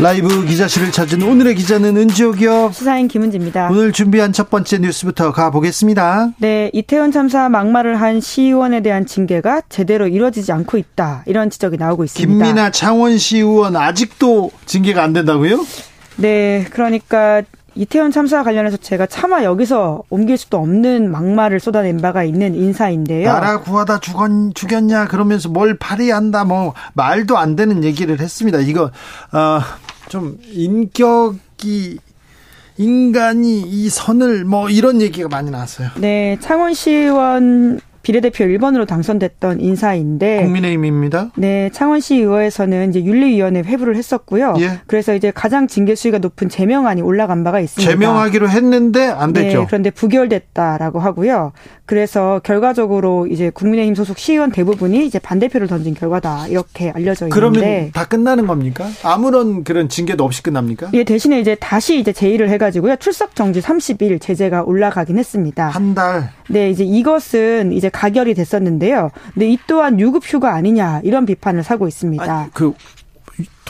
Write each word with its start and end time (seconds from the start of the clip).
라이브 0.00 0.46
기자실을 0.46 0.92
찾은 0.92 1.22
오늘의 1.22 1.54
기자는 1.56 1.94
은지옥이요. 1.98 2.70
시사인 2.72 3.06
김은지입니다. 3.06 3.68
오늘 3.70 3.92
준비한 3.92 4.32
첫 4.32 4.48
번째 4.48 4.78
뉴스부터 4.78 5.32
가보겠습니다. 5.32 6.30
네, 6.38 6.70
이태원 6.72 7.12
참사 7.12 7.50
막말을 7.50 8.00
한 8.00 8.22
시의원에 8.22 8.80
대한 8.80 9.04
징계가 9.04 9.62
제대로 9.68 10.06
이루어지지 10.08 10.52
않고 10.52 10.78
있다. 10.78 11.24
이런 11.26 11.50
지적이 11.50 11.76
나오고 11.76 12.04
있습니다. 12.04 12.44
김민아 12.44 12.70
창원시 12.70 13.38
의원 13.38 13.76
아직도 13.76 14.50
징계가 14.64 15.02
안 15.02 15.12
된다고요? 15.12 15.66
네, 16.16 16.64
그러니까 16.70 17.42
이태원 17.74 18.10
참사와 18.10 18.42
관련해서 18.42 18.78
제가 18.78 19.06
차마 19.06 19.44
여기서 19.44 20.02
옮길 20.10 20.36
수도 20.38 20.58
없는 20.58 21.10
막말을 21.10 21.60
쏟아낸 21.60 21.98
바가 22.00 22.24
있는 22.24 22.54
인사인데요. 22.54 23.30
나라 23.30 23.60
구하다 23.60 24.00
죽었, 24.00 24.30
죽였냐 24.54 25.06
그러면서 25.06 25.48
뭘 25.48 25.76
파리한다 25.76 26.44
뭐 26.44 26.74
말도 26.94 27.38
안 27.38 27.54
되는 27.54 27.84
얘기를 27.84 28.18
했습니다. 28.18 28.58
이거 28.58 28.90
어, 29.32 29.60
좀 30.10 30.38
인격이 30.52 31.98
인간이 32.76 33.60
이 33.60 33.88
선을 33.88 34.44
뭐 34.44 34.68
이런 34.68 35.00
얘기가 35.00 35.28
많이 35.28 35.50
나왔어요. 35.50 35.90
네, 35.98 36.36
창원시의원 36.40 37.80
비례대표 38.02 38.44
1번으로 38.44 38.86
당선됐던 38.86 39.60
인사인데 39.60 40.42
국민의힘입니다. 40.42 41.30
네, 41.36 41.70
창원시 41.72 42.16
의회에서는 42.16 42.90
이제 42.90 43.04
윤리위원회 43.04 43.60
회부를 43.60 43.96
했었고요. 43.96 44.54
예. 44.60 44.80
그래서 44.86 45.14
이제 45.14 45.30
가장 45.30 45.66
징계 45.66 45.94
수위가 45.94 46.18
높은 46.18 46.48
제명안이 46.48 47.02
올라간 47.02 47.44
바가 47.44 47.60
있습니다. 47.60 47.90
제명하기로 47.90 48.48
했는데 48.48 49.06
안 49.06 49.32
됐죠. 49.32 49.60
네, 49.60 49.66
그런데 49.66 49.90
부결됐다라고 49.90 50.98
하고요. 50.98 51.52
그래서 51.84 52.40
결과적으로 52.44 53.26
이제 53.26 53.50
국민의힘 53.50 53.94
소속 53.94 54.18
시의원 54.18 54.52
대부분이 54.52 55.04
이제 55.04 55.18
반대표를 55.18 55.66
던진 55.66 55.94
결과다 55.94 56.46
이렇게 56.46 56.90
알려져 56.90 57.26
있는데 57.26 57.34
그러면 57.34 57.90
다 57.92 58.04
끝나는 58.04 58.46
겁니까? 58.46 58.86
아무런 59.02 59.64
그런 59.64 59.88
징계도 59.88 60.24
없이 60.24 60.42
끝납니까? 60.42 60.90
예, 60.94 61.04
대신에 61.04 61.40
이제 61.40 61.56
다시 61.56 61.98
이제 61.98 62.12
제의를 62.12 62.48
해가지고요 62.48 62.96
출석 62.96 63.34
정지 63.34 63.60
30일 63.60 64.20
제재가 64.20 64.62
올라가긴 64.62 65.18
했습니다. 65.18 65.68
한 65.68 65.94
달. 65.94 66.30
네, 66.48 66.70
이제 66.70 66.84
이것은 66.84 67.72
이제 67.72 67.89
가결이 67.90 68.34
됐었는데요. 68.34 69.10
근데 69.34 69.50
이 69.50 69.58
또한 69.66 70.00
유급 70.00 70.24
휴가 70.24 70.54
아니냐 70.54 71.00
이런 71.04 71.26
비판을 71.26 71.62
사고 71.62 71.88
있습니다. 71.88 72.22
아니, 72.22 72.50
그 72.52 72.72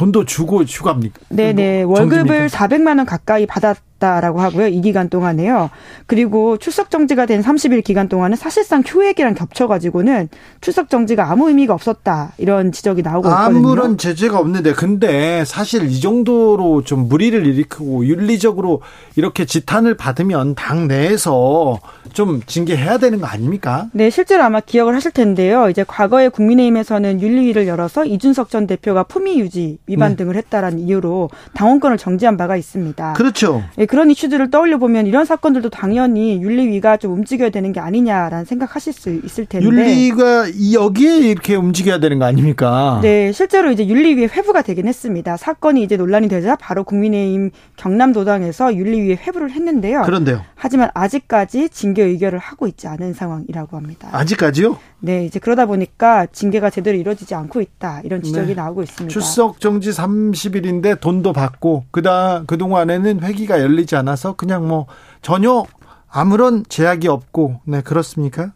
돈도 0.01 0.25
주고 0.25 0.63
휴가입니까? 0.63 1.21
네네 1.29 1.85
뭐 1.85 1.99
월급을 1.99 2.49
400만 2.49 2.97
원 2.97 3.05
가까이 3.05 3.47
받았. 3.47 3.77
있다라고 4.01 4.41
하고요. 4.41 4.67
이 4.69 4.81
기간 4.81 5.09
동안에요. 5.11 5.71
그리고 6.07 6.57
출석 6.57 6.91
정지가 6.91 7.27
된 7.27 7.43
30일 7.43 7.85
기간 7.85 8.09
동안은 8.09 8.37
사실상 8.37 8.83
휴액이랑 8.85 9.35
겹쳐가지고는 9.35 10.29
출석 10.61 10.89
정지가 10.89 11.31
아무 11.31 11.49
의미가 11.49 11.75
없었다 11.75 12.33
이런 12.39 12.73
지적이 12.73 13.03
나오고 13.03 13.29
있거든요. 13.29 13.59
아무런 13.59 13.99
제재가 13.99 14.39
없는데 14.39 14.73
근데 14.73 15.45
사실 15.45 15.85
이 15.85 16.01
정도로 16.01 16.83
좀 16.83 17.09
무리를 17.09 17.47
일으키고 17.47 18.07
윤리적으로 18.07 18.81
이렇게 19.17 19.45
지탄을 19.45 19.97
받으면 19.97 20.55
당 20.55 20.89
내에서 20.89 21.79
좀 22.13 22.41
징계해야 22.45 22.99
되는 22.99 23.21
거 23.21 23.27
아닙니까? 23.27 23.89
네, 23.93 24.11
실제로 24.11 24.43
아마 24.43 24.61
기억을 24.61 24.95
하실 24.95 25.11
텐데요. 25.11 25.69
이제 25.69 25.85
과거에 25.87 26.29
국민의힘에서는 26.29 27.21
윤리위를 27.21 27.67
열어서 27.67 28.05
이준석 28.05 28.51
전 28.51 28.67
대표가 28.67 29.03
품위 29.05 29.39
유지 29.39 29.79
위반 29.91 30.13
네. 30.13 30.17
등을 30.17 30.37
했다라는 30.37 30.79
이유로 30.79 31.31
당원권을 31.55 31.99
정지한 31.99 32.37
바가 32.37 32.57
있습니다. 32.57 33.13
그렇죠. 33.15 33.63
예, 33.79 33.87
그런 33.87 34.11
이슈들을 34.11 34.51
떠올려 34.51 34.79
보면 34.79 35.07
이런 35.07 35.25
사건들도 35.25 35.71
당연히 35.71 36.41
윤리위가 36.43 36.97
좀 36.97 37.13
움직여야 37.15 37.51
되는 37.51 37.73
게 37.73 37.81
아니냐라는 37.81 38.45
생각하실 38.45 38.93
수 38.93 39.11
있을 39.25 39.47
텐데 39.47 39.67
윤리가 39.67 40.47
여기에 40.73 41.19
이렇게 41.19 41.57
움직여야 41.57 41.99
되는 41.99 42.19
거 42.19 42.25
아닙니까? 42.25 43.01
네, 43.03 43.33
실제로 43.33 43.71
이제 43.71 43.87
윤리위에 43.87 44.29
회부가 44.29 44.63
되긴 44.63 44.87
했습니다. 44.89 45.37
사건이 45.37 45.83
이제 45.83 45.97
논란이 45.97 46.29
되자 46.29 46.57
바로 46.57 46.85
국민의힘 46.85 47.51
경남도당에서 47.77 48.75
윤리위에 48.75 49.17
회부를 49.17 49.51
했는데요. 49.51 50.03
그런데요. 50.03 50.43
하지만 50.55 50.91
아직까지 50.95 51.69
징계 51.71 52.05
의결을 52.05 52.39
하고 52.39 52.67
있지 52.67 52.87
않은 52.87 53.15
상황이라고 53.15 53.77
합니다. 53.77 54.09
아직까지요? 54.13 54.79
네, 55.01 55.25
이제 55.25 55.39
그러다 55.39 55.67
보니까 55.67 56.27
징계가 56.27 56.71
제대로 56.71 56.97
이루어지지 56.99 57.35
않고 57.35 57.61
있다. 57.61 58.03
이런 58.05 58.23
지적이 58.23 58.49
네. 58.49 58.55
나오고 58.55 58.83
있습니다. 58.83 59.13
출석 59.13 59.61
정지 59.61 59.91
30일인데 59.91 61.01
돈도 61.01 61.33
받고 61.33 61.87
그다 61.91 62.45
그동안에는 62.47 63.21
회기가 63.23 63.61
열리지 63.61 63.97
않아서 63.97 64.35
그냥 64.35 64.69
뭐 64.69 64.87
전혀 65.23 65.65
아무런 66.09 66.65
제약이 66.69 67.09
없고 67.09 67.61
네, 67.65 67.81
그렇습니까? 67.81 68.53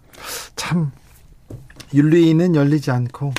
참 0.57 0.93
윤리위는 1.95 2.55
열리지 2.55 2.91
않고 2.91 3.33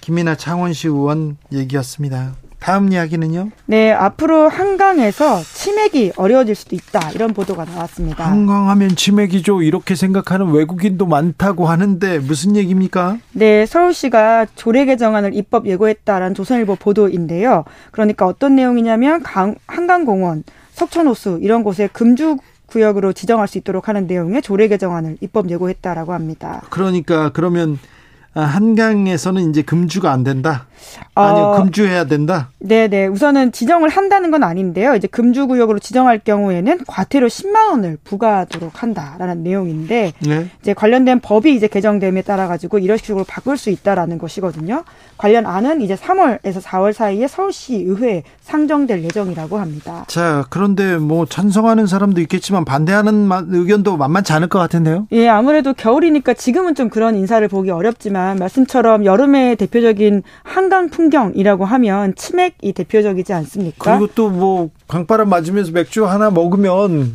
김민아 0.00 0.36
창원시 0.36 0.88
의원 0.88 1.36
얘기였습니다. 1.52 2.34
다음 2.62 2.92
이야기는요? 2.92 3.50
네, 3.66 3.90
앞으로 3.90 4.48
한강에서 4.48 5.42
치맥이 5.42 6.12
어려워질 6.16 6.54
수도 6.54 6.76
있다. 6.76 7.10
이런 7.10 7.34
보도가 7.34 7.64
나왔습니다. 7.64 8.24
한강하면 8.24 8.94
치맥이죠. 8.94 9.62
이렇게 9.62 9.96
생각하는 9.96 10.52
외국인도 10.52 11.06
많다고 11.06 11.66
하는데 11.66 12.20
무슨 12.20 12.54
얘기입니까? 12.54 13.18
네, 13.32 13.66
서울시가 13.66 14.46
조례 14.54 14.84
개정안을 14.84 15.34
입법 15.34 15.66
예고했다라는 15.66 16.34
조선일보 16.34 16.76
보도인데요. 16.76 17.64
그러니까 17.90 18.26
어떤 18.26 18.54
내용이냐면 18.54 19.24
강, 19.24 19.56
한강공원, 19.66 20.44
석촌호수 20.70 21.40
이런 21.42 21.64
곳에 21.64 21.88
금주 21.92 22.36
구역으로 22.66 23.12
지정할 23.12 23.48
수 23.48 23.58
있도록 23.58 23.88
하는 23.88 24.06
내용의 24.06 24.40
조례 24.40 24.68
개정안을 24.68 25.18
입법 25.20 25.50
예고했다라고 25.50 26.12
합니다. 26.12 26.62
그러니까 26.70 27.30
그러면 27.32 27.72
아, 27.74 28.01
한강에서는 28.40 29.50
이제 29.50 29.62
금주가 29.62 30.10
안 30.10 30.24
된다. 30.24 30.66
아니요, 31.14 31.44
어, 31.44 31.56
금주해야 31.58 32.04
된다. 32.04 32.48
네, 32.58 32.88
네. 32.88 33.06
우선은 33.06 33.52
지정을 33.52 33.88
한다는 33.88 34.30
건 34.30 34.42
아닌데요. 34.42 34.94
이제 34.94 35.06
금주 35.06 35.46
구역으로 35.46 35.78
지정할 35.78 36.18
경우에는 36.18 36.80
과태료 36.86 37.26
10만 37.26 37.70
원을 37.70 37.98
부과하도록 38.02 38.82
한다라는 38.82 39.42
내용인데 39.42 40.12
네. 40.18 40.50
이제 40.60 40.74
관련된 40.74 41.20
법이 41.20 41.54
이제 41.54 41.68
개정됨에 41.68 42.22
따라 42.22 42.48
가지고 42.48 42.78
이런 42.78 42.96
식으로 42.96 43.24
바꿀 43.24 43.56
수 43.56 43.70
있다라는 43.70 44.18
것이거든요. 44.18 44.84
관련 45.18 45.46
안은 45.46 45.82
이제 45.82 45.94
3월에서 45.94 46.62
4월 46.62 46.92
사이에 46.92 47.28
서울시 47.28 47.76
의회에 47.76 48.22
상정될 48.40 49.04
예정이라고 49.04 49.58
합니다. 49.58 50.04
자, 50.08 50.46
그런데 50.50 50.96
뭐 50.96 51.26
찬성하는 51.26 51.86
사람도 51.86 52.20
있겠지만 52.22 52.64
반대하는 52.64 53.28
의견도 53.48 53.96
만만치 53.96 54.32
않을 54.32 54.48
것 54.48 54.58
같은데요. 54.58 55.06
예, 55.12 55.28
아무래도 55.28 55.74
겨울이니까 55.74 56.34
지금은 56.34 56.74
좀 56.74 56.88
그런 56.88 57.14
인사를 57.14 57.46
보기 57.48 57.70
어렵지만 57.70 58.21
말씀처럼 58.38 59.04
여름의 59.04 59.56
대표적인 59.56 60.22
한강 60.42 60.88
풍경이라고 60.90 61.64
하면 61.64 62.14
치맥이 62.14 62.72
대표적이지 62.72 63.32
않습니까? 63.32 63.98
그리고 63.98 64.12
또 64.14 64.30
뭐 64.32 64.70
강바람 64.88 65.28
맞으면서 65.28 65.72
맥주 65.72 66.06
하나 66.06 66.30
먹으면 66.30 67.14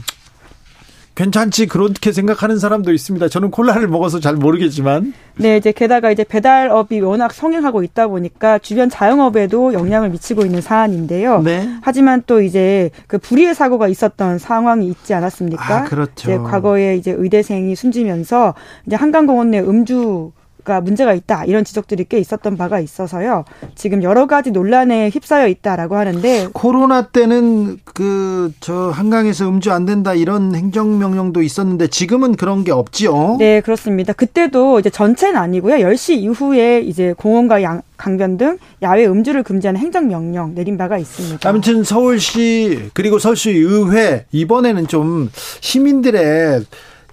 괜찮지 1.15 1.65
그렇게 1.65 2.11
생각하는 2.11 2.59
사람도 2.59 2.93
있습니다. 2.93 3.27
저는 3.27 3.49
콜라를 3.49 3.87
먹어서 3.87 4.19
잘 4.19 4.35
모르겠지만. 4.35 5.13
네, 5.37 5.57
이제 5.57 5.71
게다가 5.71 6.11
이제 6.11 6.23
배달업이 6.23 6.99
워낙 7.01 7.33
성행하고 7.33 7.81
있다 7.81 8.07
보니까 8.07 8.59
주변 8.59 8.87
자영업에도 8.87 9.73
영향을 9.73 10.09
미치고 10.11 10.45
있는 10.45 10.61
사안인데요. 10.61 11.41
네. 11.41 11.67
하지만 11.81 12.21
또 12.27 12.39
이제 12.39 12.91
그 13.07 13.17
불의의 13.17 13.55
사고가 13.55 13.87
있었던 13.87 14.37
상황이 14.37 14.87
있지 14.89 15.15
않았습니까? 15.15 15.75
아, 15.77 15.83
그렇죠. 15.85 16.11
이제 16.29 16.37
과거에 16.37 16.95
이제 16.95 17.15
의대생이 17.17 17.75
숨지면서 17.75 18.53
이제 18.85 18.95
한강공원 18.95 19.49
내 19.49 19.59
음주 19.59 20.31
뭔가 20.67 20.81
문제가 20.81 21.13
있다 21.13 21.45
이런 21.45 21.63
지적들이 21.63 22.05
꽤 22.09 22.19
있었던 22.19 22.57
바가 22.57 22.79
있어서요. 22.81 23.45
지금 23.75 24.03
여러 24.03 24.27
가지 24.27 24.51
논란에 24.51 25.09
휩싸여 25.09 25.47
있다라고 25.47 25.95
하는데 25.95 26.47
코로나 26.53 27.03
때는 27.07 27.79
그 27.85 28.51
저 28.59 28.89
한강에서 28.89 29.47
음주 29.47 29.71
안 29.71 29.85
된다 29.85 30.13
이런 30.13 30.55
행정 30.55 30.99
명령도 30.99 31.41
있었는데 31.41 31.87
지금은 31.87 32.35
그런 32.35 32.63
게 32.63 32.71
없지요. 32.71 33.37
네 33.39 33.61
그렇습니다. 33.61 34.13
그때도 34.13 34.79
이제 34.79 34.89
전체는 34.89 35.37
아니고요. 35.39 35.75
10시 35.75 36.17
이후에 36.17 36.81
이제 36.81 37.13
공원과 37.17 37.61
양, 37.63 37.81
강변 37.97 38.37
등 38.37 38.57
야외 38.81 39.05
음주를 39.05 39.43
금지하는 39.43 39.79
행정 39.79 40.07
명령 40.07 40.53
내린 40.55 40.77
바가 40.77 40.97
있습니다. 40.97 41.47
아무튼 41.47 41.83
서울시 41.83 42.89
그리고 42.93 43.19
서울시 43.19 43.51
의회 43.51 44.25
이번에는 44.31 44.87
좀 44.87 45.29
시민들의 45.61 46.63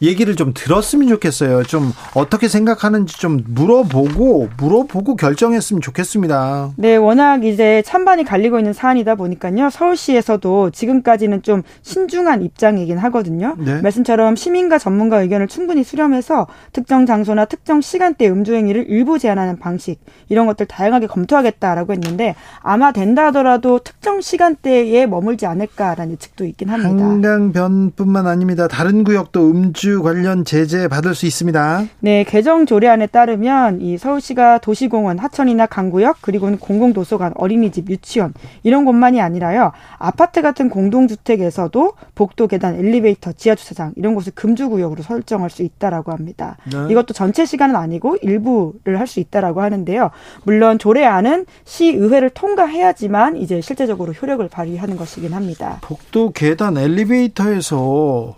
얘기를 0.03 0.37
좀 0.37 0.53
들었으면 0.55 1.09
좋겠어요. 1.09 1.63
좀 1.65 1.93
어떻게 2.15 2.49
생각하는지 2.49 3.19
좀 3.19 3.43
물어보고 3.47 4.49
물어보고 4.59 5.17
결정했으면 5.17 5.81
좋겠습니다. 5.81 6.73
네, 6.77 6.97
워낙 6.97 7.45
이제 7.45 7.83
찬반이 7.87 8.25
갈리고 8.25 8.59
있는 8.59 8.73
사안이다 8.73 9.15
보니까요. 9.15 9.71
서울시에서도 9.71 10.71
지금까지는 10.71 11.43
좀 11.43 11.63
신중한 11.83 12.43
입장이긴 12.43 12.99
하거든요. 12.99 13.55
네. 13.59 13.81
말씀처럼 13.81 14.37
시민과 14.37 14.79
전문가 14.79 15.21
의견을 15.21 15.49
충분히 15.49 15.85
수렴해서 15.85 16.47
특정 16.73 17.07
장소나 17.07 17.45
특정 17.45 17.81
시간대 17.81 18.29
음주 18.29 18.55
행위를 18.55 18.87
일부 18.89 19.19
제한하는 19.19 19.59
방식 19.59 20.01
이런 20.29 20.47
것들 20.47 20.67
다양하게 20.67 21.07
검토하겠다라고 21.07 21.93
했는데 21.93 22.35
아마 22.61 22.93
된다 22.93 23.27
하더라도 23.27 23.79
특정 23.79 24.21
시간대에 24.21 25.07
머물지 25.07 25.47
않을까라는 25.47 26.13
예측도 26.13 26.45
있긴 26.47 26.69
합니다. 26.69 27.05
한강변뿐만 27.05 28.27
아닙니다. 28.27 28.69
다른 28.69 29.05
구역도 29.05 29.51
음주 29.51 29.84
관련 30.03 30.45
제재 30.45 30.89
받을 30.89 31.15
수 31.15 31.27
있습니다. 31.27 31.87
네, 32.01 32.25
개정 32.25 32.67
조례안에 32.67 33.07
따르면 33.07 33.81
이 33.81 33.97
서울시가 33.97 34.59
도시공원, 34.59 35.19
하천이나 35.19 35.67
강구역 35.67 36.19
그리고는 36.21 36.59
공공도서관, 36.59 37.33
어린이집, 37.37 37.89
유치원 37.89 38.35
이런 38.63 38.85
곳만이 38.85 39.21
아니라요. 39.21 39.73
아파트 39.99 40.43
같은 40.43 40.69
공동주택에서도 40.69 41.93
복도 42.15 42.47
계단, 42.47 42.75
엘리베이터, 42.75 43.33
지하 43.33 43.55
주차장 43.55 43.93
이런 43.97 44.15
곳을 44.15 44.33
금주 44.35 44.69
구역으로 44.69 45.03
설정할 45.03 45.51
수 45.51 45.63
있다라고 45.63 46.13
합니다. 46.13 46.57
네. 46.71 46.87
이것도 46.91 47.15
전체 47.15 47.47
시간은 47.47 47.77
아니고 47.77 48.17
일부를 48.21 48.99
할 48.99 49.05
수 49.15 49.21
있다라고 49.21 49.61
하는데요. 49.63 50.11
물론 50.45 50.79
조례안은 50.79 51.47
시의회를 51.65 52.31
통과해야지만 52.31 53.37
이제 53.37 53.61
실제적으로 53.61 54.13
효력을 54.13 54.47
발휘하는 54.49 54.97
것이긴 54.97 55.35
합니다. 55.35 55.79
복도 55.83 56.31
계단 56.33 56.77
엘리베이터에서 56.77 58.35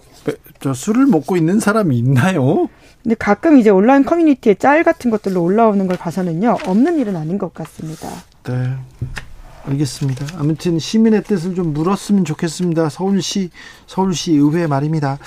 저 0.60 0.74
술을 0.74 1.06
먹고 1.06 1.36
있는 1.36 1.60
사람이 1.60 1.96
있나요? 1.98 2.68
근데 3.02 3.14
가끔 3.14 3.58
이제 3.58 3.70
온라인 3.70 4.04
커뮤니티에 4.04 4.54
짤 4.54 4.82
같은 4.82 5.10
것들로 5.10 5.42
올라오는 5.42 5.86
걸 5.86 5.96
봐서는요 5.96 6.58
없는 6.66 6.98
일은 6.98 7.16
아닌 7.16 7.38
것 7.38 7.54
같습니다. 7.54 8.08
네. 8.44 8.74
알겠습니다. 9.68 10.26
아무튼 10.38 10.78
시민의 10.78 11.24
뜻을 11.24 11.54
좀 11.54 11.72
물었으면 11.72 12.24
좋겠습니다. 12.24 12.88
서울시 12.88 13.50
서울시 13.86 14.32
의회 14.32 14.66
말입니다. 14.66 15.18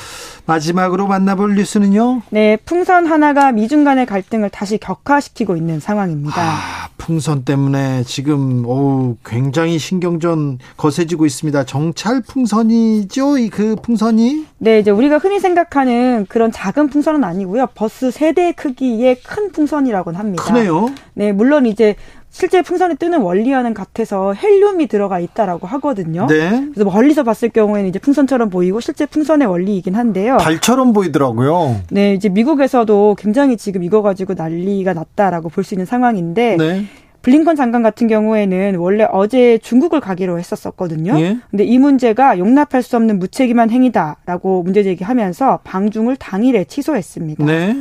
마지막으로 0.45 1.07
만나볼 1.07 1.55
뉴스는요. 1.55 2.21
네, 2.29 2.57
풍선 2.57 3.05
하나가 3.05 3.51
미중 3.51 3.83
간의 3.83 4.05
갈등을 4.05 4.49
다시 4.49 4.77
격화시키고 4.77 5.57
있는 5.57 5.79
상황입니다. 5.79 6.41
아, 6.41 6.88
풍선 6.99 7.43
때문에 7.45 8.03
지금 8.03 8.63
오 8.67 9.17
굉장히 9.25 9.79
신경전 9.79 10.59
거세지고 10.77 11.25
있습니다. 11.25 11.63
정찰 11.65 12.21
풍선이죠, 12.21 13.39
이 13.39 13.49
그 13.49 13.75
풍선이? 13.81 14.45
네, 14.59 14.79
이제 14.79 14.91
우리가 14.91 15.17
흔히 15.17 15.39
생각하는 15.39 16.27
그런 16.29 16.51
작은 16.51 16.89
풍선은 16.89 17.23
아니고요. 17.23 17.67
버스 17.73 18.11
세대 18.11 18.51
크기의 18.51 19.21
큰 19.23 19.51
풍선이라고는 19.51 20.19
합니다. 20.19 20.43
크네요. 20.43 20.91
네, 21.15 21.31
물론 21.31 21.65
이제 21.65 21.95
실제 22.31 22.61
풍선이 22.61 22.95
뜨는 22.95 23.19
원리와는 23.21 23.73
같아서 23.73 24.33
헬륨이 24.33 24.87
들어가 24.87 25.19
있다라고 25.19 25.65
하거든요. 25.67 26.27
네. 26.27 26.67
그래서 26.73 26.89
멀리서 26.89 27.23
봤을 27.23 27.49
경우에는 27.49 27.89
이제 27.89 27.99
풍선처럼 27.99 28.49
보이고 28.49 28.79
실제 28.79 29.05
풍선의 29.05 29.47
원리이긴 29.47 29.95
한데요. 29.95 30.37
달처럼 30.37 30.93
보이더라고요. 30.93 31.81
네, 31.89 32.13
이제 32.13 32.29
미국에서도 32.29 33.15
굉장히 33.17 33.57
지금 33.57 33.83
이거 33.83 34.01
가지고 34.01 34.35
난리가 34.35 34.93
났다라고 34.93 35.49
볼 35.49 35.63
수 35.63 35.73
있는 35.73 35.85
상황인데 35.85 36.55
네. 36.57 36.85
블링컨 37.21 37.57
장관 37.57 37.83
같은 37.83 38.07
경우에는 38.07 38.75
원래 38.77 39.05
어제 39.11 39.57
중국을 39.57 39.99
가기로 39.99 40.39
했었었거든요. 40.39 41.19
예? 41.19 41.37
근데 41.51 41.65
이 41.65 41.77
문제가 41.77 42.39
용납할 42.39 42.81
수 42.81 42.95
없는 42.95 43.19
무책임한 43.19 43.71
행위다라고 43.71 44.63
문제 44.63 44.83
제기하면서 44.83 45.59
방중을 45.65 46.15
당일에 46.15 46.63
취소했습니다. 46.63 47.43
네. 47.45 47.75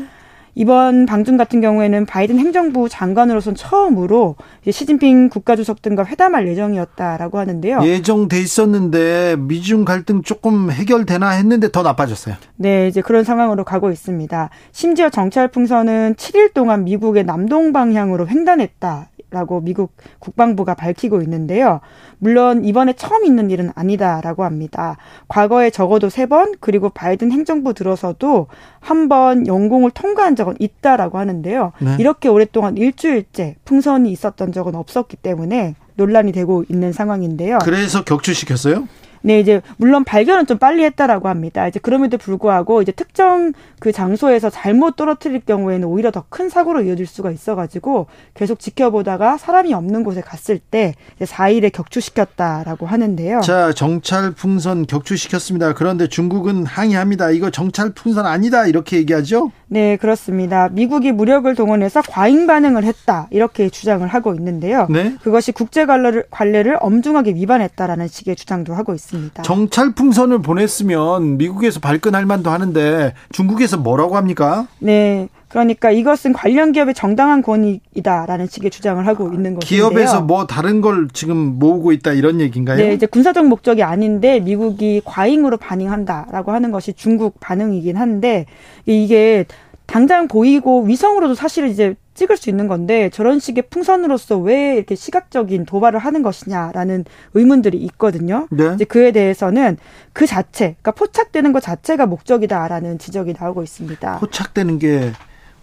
이번 0.58 1.06
방중 1.06 1.37
같은 1.37 1.60
경우에는 1.60 2.05
바이든 2.05 2.37
행정부 2.37 2.88
장관으로선 2.88 3.55
처음으로 3.55 4.34
시진핑 4.69 5.28
국가주석 5.28 5.82
등과 5.82 6.05
회담할 6.05 6.49
예정이었다라고 6.49 7.38
하는데요. 7.38 7.82
예정돼 7.84 8.40
있었는데 8.40 9.37
미중 9.38 9.84
갈등 9.84 10.22
조금 10.22 10.72
해결되나 10.72 11.28
했는데 11.31 11.70
더 11.70 11.84
나빠졌어요. 11.84 12.34
네, 12.56 12.88
이제 12.88 13.00
그런 13.02 13.22
상황으로 13.22 13.62
가고 13.62 13.93
있습니다. 13.93 14.50
심지어 14.72 15.10
정찰 15.10 15.46
풍선은 15.46 16.16
7일 16.16 16.52
동안 16.52 16.82
미국의 16.82 17.25
남동 17.25 17.72
방향으로 17.72 18.26
횡단했다. 18.26 19.10
라고 19.30 19.60
미국 19.60 19.92
국방부가 20.20 20.75
밝히고 20.75 21.20
있는데요. 21.22 21.80
물론 22.19 22.64
이번에 22.64 22.94
처음 22.94 23.25
있는 23.26 23.50
일은 23.50 23.70
아니다라고 23.75 24.44
합니다. 24.44 24.96
과거에 25.28 25.70
적어도 25.70 26.08
세 26.08 26.26
번 26.28 26.54
그리고 26.60 26.88
바이든 26.90 27.32
행정부 27.32 27.75
들어서도 27.75 28.46
한 28.80 29.08
번 29.08 29.46
영공을 29.46 29.90
통과한 29.90 30.36
적은 30.36 30.54
있다라고 30.58 31.19
하는데요. 31.19 31.72
네. 31.80 31.96
이렇게 31.98 32.28
오랫동안 32.28 32.76
일주일째 32.76 33.56
풍선이 33.64 34.10
있었던 34.12 34.52
적은 34.52 34.75
없었기 34.75 35.16
때문에 35.19 35.74
논란이 35.94 36.32
되고 36.32 36.64
있는 36.69 36.92
상황인데요. 36.92 37.58
그래서 37.62 38.04
격추시켰어요? 38.04 38.86
네, 39.23 39.41
이제 39.41 39.61
물론 39.76 40.05
발견은 40.05 40.47
좀 40.47 40.59
빨리 40.59 40.85
했다라고 40.85 41.29
합니다. 41.29 41.67
이제 41.67 41.79
그럼에도 41.81 42.19
불구하고 42.19 42.82
이제 42.82 42.93
특정 42.93 43.53
그 43.81 43.93
장소에서 43.93 44.50
잘못 44.50 44.97
떨어뜨릴 44.97 45.41
경우에는 45.41 45.87
오히려 45.88 46.11
더 46.11 46.25
큰 46.31 46.49
사고로 46.49 46.82
이어질 46.82 47.06
수가 47.06 47.31
있어가지고 47.31 48.06
계속 48.35 48.59
지켜보다가 48.61 49.38
사람이 49.38 49.73
없는 49.75 50.05
곳에 50.05 50.20
갔을 50.20 50.59
때 50.59 50.94
이제 51.17 51.25
4일에 51.25 51.73
격추시켰다라고 51.73 52.87
하는데요. 52.87 53.41
자, 53.41 53.73
정찰 53.73 54.31
풍선 54.32 54.87
격추시켰습니다. 54.87 55.75
그런데 55.75 56.06
중국은 56.09 56.67
항의합니다. 56.67 57.31
이거 57.31 57.50
정찰 57.50 57.91
풍선 57.91 58.26
아니다 58.26 58.67
이렇게 58.67 58.99
얘기하죠? 58.99 59.50
네, 59.69 59.97
그렇습니다. 59.97 60.69
미국이 60.70 61.12
무력을 61.12 61.53
동원해서 61.55 62.03
과잉 62.03 62.47
반응을 62.47 62.85
했다 62.85 63.29
이렇게 63.31 63.69
주장을 63.69 64.06
하고 64.06 64.35
있는데요. 64.35 64.87
네? 64.91 65.15
그것이 65.23 65.53
국제 65.53 65.87
관례를, 65.87 66.25
관례를 66.31 66.79
엄중하게 66.81 67.35
위반했다라는 67.35 68.09
식의 68.09 68.37
주장도 68.37 68.75
하고 68.75 68.94
있습니다. 68.94 69.09
있습니다. 69.19 69.43
정찰 69.43 69.93
풍선을 69.94 70.43
보냈으면 70.43 71.37
미국에서 71.37 71.81
발끈할 71.81 72.27
만도 72.27 72.51
하는데 72.51 73.15
중국에서 73.32 73.77
뭐라고 73.77 74.17
합니까? 74.17 74.67
네. 74.79 75.29
그러니까 75.48 75.91
이것은 75.91 76.34
관련 76.34 76.72
기업의 76.72 76.93
정당한 76.93 77.41
권익이다라는 77.43 78.48
식의 78.48 78.70
주장을 78.70 79.05
하고 79.06 79.32
있는 79.32 79.55
것인데요. 79.55 79.60
기업에서 79.60 80.20
뭐 80.20 80.46
다른 80.46 80.82
걸 80.82 81.08
지금 81.13 81.58
모으고 81.58 81.93
있다 81.93 82.13
이런 82.13 82.41
얘기인가요? 82.41 82.77
네, 82.77 82.93
이제 82.93 83.06
군사적 83.06 83.46
목적이 83.46 83.82
아닌데 83.82 84.41
미국이 84.41 85.01
과잉으로 85.05 85.56
반응한다라고 85.56 86.53
하는 86.53 86.70
것이 86.70 86.93
중국 86.93 87.41
반응이긴 87.41 87.96
한데 87.96 88.44
이게 88.84 89.46
당장 89.87 90.29
보이고 90.29 90.82
위성으로도 90.82 91.34
사실 91.34 91.67
이제 91.67 91.94
찍을 92.19 92.37
수 92.37 92.51
있는 92.51 92.67
건데 92.67 93.10
저런 93.10 93.39
식의 93.39 93.65
풍선으로서 93.70 94.39
왜 94.39 94.75
이렇게 94.75 94.96
시각적인 94.96 95.65
도발을 95.67 96.01
하는 96.01 96.22
것이냐라는 96.22 97.05
의문들이 97.34 97.79
있거든요. 97.79 98.48
네. 98.51 98.72
이제 98.75 98.84
그에 98.84 99.13
대해서는 99.13 99.77
그 100.13 100.27
자체, 100.27 100.75
그러니까 100.81 100.91
포착되는 100.93 101.53
것 101.53 101.63
자체가 101.63 102.06
목적이다라는 102.06 102.98
지적이 102.98 103.34
나오고 103.39 103.63
있습니다. 103.63 104.19
포착되는 104.19 104.79
게 104.81 105.13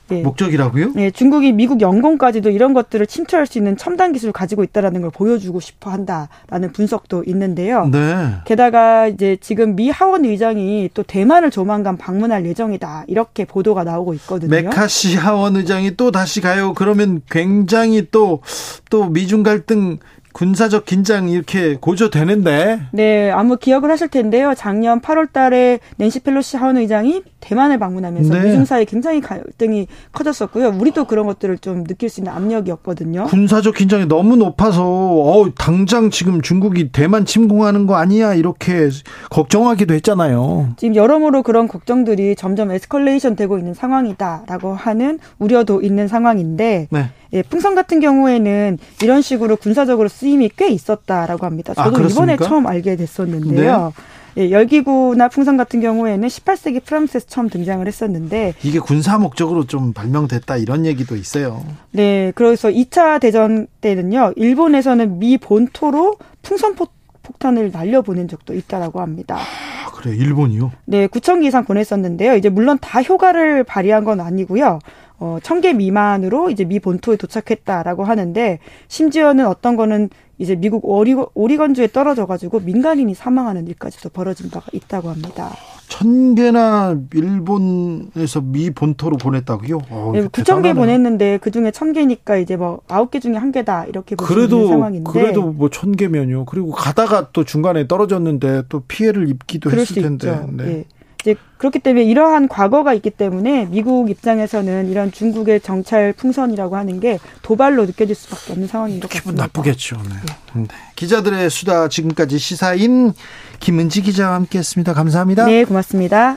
네. 0.08 0.22
목적이라고요? 0.22 0.94
네, 0.94 1.12
중국이 1.12 1.52
미국 1.52 1.82
영공까지도 1.82 2.50
이런 2.50 2.74
것들을 2.74 3.06
침투할 3.08 3.48
수 3.48 3.58
있는 3.58 3.76
첨단 3.78 4.14
기술을 4.14 4.34
가지고 4.34 4.64
있다라는 4.64 5.02
걸 5.02 5.12
보여주고 5.12 5.60
싶어 5.60 5.90
한다라는 5.90 6.72
분석도 6.74 7.24
있는데요. 7.26 7.88
네. 7.88 8.36
게다가 8.46 9.08
이제 9.08 9.38
지금 9.42 9.76
미 9.76 9.90
하원 9.90 10.26
의장이 10.26 10.90
또 10.94 11.04
대만을 11.04 11.52
조만간 11.52 11.98
방문할 11.98 12.46
예정이다 12.46 13.06
이렇게 13.08 13.46
보도가 13.46 13.84
나오고 13.84 14.14
있거든요. 14.16 14.50
메카시 14.50 15.16
하원 15.16 15.56
의장이 15.56 15.98
또 15.98 16.12
다시 16.12 16.42
가요. 16.42 16.74
그러면 16.74 17.22
굉장히 17.30 18.08
또 18.12 18.42
또 18.90 19.10
미중 19.10 19.44
갈등 19.44 19.98
군사적 20.36 20.84
긴장 20.84 21.30
이렇게 21.30 21.78
고조되는데. 21.80 22.88
네, 22.92 23.32
아무 23.32 23.56
기억을 23.56 23.90
하실 23.90 24.10
텐데요. 24.10 24.54
작년 24.54 25.00
8월 25.00 25.32
달에 25.32 25.80
낸시 25.96 26.20
펠로시 26.20 26.58
하원 26.58 26.76
의장이 26.76 27.24
대만을 27.40 27.80
방문하면서 27.80 28.34
네. 28.34 28.44
미중 28.44 28.66
사이 28.66 28.84
굉장히 28.84 29.22
갈등이 29.22 29.88
커졌었고요. 30.12 30.76
우리도 30.78 31.06
그런 31.06 31.26
것들을 31.28 31.60
좀 31.60 31.86
느낄 31.86 32.10
수 32.10 32.20
있는 32.20 32.34
압력이었거든요. 32.34 33.26
군사적 33.26 33.76
긴장이 33.76 34.08
너무 34.08 34.36
높아서 34.36 34.84
어, 34.84 35.50
당장 35.58 36.10
지금 36.10 36.42
중국이 36.42 36.92
대만 36.92 37.24
침공하는 37.26 37.88
거 37.88 37.96
아니야 37.96 38.34
이렇게 38.34 38.90
걱정하기도 39.30 39.94
했잖아요. 39.94 40.74
지금 40.76 40.96
여러모로 40.96 41.44
그런 41.44 41.70
걱정들이 41.70 42.36
점점 42.36 42.72
에스컬레이션 42.72 43.38
되고 43.38 43.58
있는 43.58 43.74
상황이다라고 43.74 44.74
하는 44.74 45.20
우려도 45.40 45.82
있는 45.82 46.10
상황인데 46.10 46.88
네. 46.90 47.10
예, 47.34 47.42
풍선 47.42 47.76
같은 47.76 48.00
경우에는 48.00 48.78
이런 49.04 49.22
식으로 49.22 49.58
군사적으로 49.58 50.08
쓰 50.08 50.25
임이 50.26 50.52
꽤 50.58 50.70
있었다라고 50.70 51.46
합니다. 51.46 51.74
아, 51.78 51.86
저도 51.86 52.04
아, 52.04 52.08
이번에 52.08 52.38
처음 52.38 52.68
알게 52.68 52.96
됐었는데요. 52.96 53.94
네. 53.96 54.04
예, 54.38 54.52
열기구나 54.52 55.30
풍선 55.30 55.56
같은 55.56 55.80
경우에는 55.80 56.28
18세기 56.28 56.84
프랑스에서 56.84 57.26
처음 57.28 57.50
등장을 57.50 57.86
했었는데 57.88 58.54
이게 58.64 58.80
군사 58.80 59.18
목적으로 59.18 59.66
좀 59.66 59.94
발명됐다 59.94 60.58
이런 60.58 60.86
얘기도 60.86 61.16
있어요. 61.16 61.64
네, 61.92 62.34
그래서 62.36 62.70
2차 62.70 63.22
대전 63.22 63.68
때는요. 63.80 64.34
일본에서는 64.36 65.20
미 65.20 65.38
본토로 65.38 66.18
풍선 66.42 66.76
포 66.76 66.88
폭탄을 67.26 67.72
날려보낸 67.72 68.28
적도 68.28 68.54
있다라고 68.54 69.02
합니다. 69.02 69.38
아, 69.38 69.92
그래 69.92 70.16
일본이요? 70.16 70.72
네, 70.86 71.08
9천 71.08 71.42
개 71.42 71.48
이상 71.48 71.66
보냈었는데요. 71.66 72.36
이제 72.36 72.50
물론 72.50 72.78
다 72.80 73.02
효과를 73.02 73.64
발휘한 73.64 74.04
건 74.04 74.22
아니고요. 74.22 74.80
어, 75.18 75.38
천개 75.42 75.74
미만으로 75.74 76.50
이제 76.50 76.66
미 76.66 76.80
본토에 76.80 77.16
도착했다라고 77.16 78.04
하는데 78.04 78.60
심지어는 78.88 79.48
어떤 79.48 79.76
거는 79.76 80.10
이제 80.38 80.56
미국 80.56 80.86
오리건, 80.86 81.28
오리건주에 81.34 81.88
떨어져 81.88 82.26
가지고 82.26 82.60
민간인이 82.60 83.14
사망하는 83.14 83.68
일까지도 83.68 84.10
벌어진 84.10 84.50
바가 84.50 84.68
있다고 84.74 85.10
합니다. 85.10 85.52
천 85.88 86.36
개나 86.36 86.98
일본에서 87.14 88.42
미 88.42 88.70
본토로 88.72 89.18
보냈다고요? 89.18 89.80
어, 89.90 90.12
네, 90.14 90.28
9천 90.28 90.64
개 90.64 90.74
보냈는데 90.74 91.38
그 91.42 91.52
중에 91.52 91.72
천 91.72 91.94
개니까 91.94 92.38
이제 92.38 92.56
뭐 92.58 92.82
아홉 92.88 93.12
개 93.12 93.20
중에 93.20 93.36
한 93.36 93.52
개다 93.52 93.86
이렇게 93.86 94.16
보시는 94.16 94.68
상황인데. 94.68 95.12
그래도 95.12 95.52
뭐 95.52 95.70
천 95.70 95.96
개면요. 95.96 96.46
그리고 96.46 96.72
가다가 96.72 97.30
또 97.34 97.44
중간에 97.44 97.88
떨어졌는데 97.88 98.64
또 98.70 98.82
피해를 98.88 99.30
입기도 99.30 99.70
했을 99.72 100.02
텐데. 100.02 100.42
네. 100.52 100.64
네. 100.64 100.86
이제 101.26 101.36
그렇기 101.58 101.80
때문에 101.80 102.06
이러한 102.06 102.48
과거가 102.48 102.94
있기 102.94 103.10
때문에 103.10 103.66
미국 103.66 104.12
입장에서는 104.12 104.92
이런 104.92 105.12
중국의 105.12 105.62
정찰 105.62 106.14
풍선이라고 106.14 106.76
하는 106.76 107.00
게 107.00 107.18
도발로 107.42 107.88
느껴질 107.88 108.14
수밖에 108.14 108.52
없는 108.52 108.68
상황인 108.68 109.00
것 109.00 109.10
같습니다. 109.10 109.32
기분 109.32 109.36
나쁘겠죠. 109.36 109.98
네. 109.98 110.16
네. 110.54 110.62
네. 110.62 110.68
기자들의 110.96 111.50
수다 111.50 111.90
지금까지 111.90 112.38
시사인 112.38 113.14
김은지 113.60 114.04
기자와 114.04 114.36
함께했습니다. 114.36 114.94
감사합니다. 114.94 115.46
네, 115.46 115.64
고맙습니다. 115.64 116.36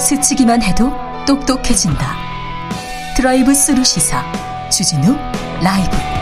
스치기만 0.00 0.60
해도 0.60 0.92
똑똑해진다. 1.24 2.16
드라이브 3.16 3.54
스루 3.54 3.84
시사 3.84 4.24
주진우 4.70 5.16
라이브. 5.62 6.13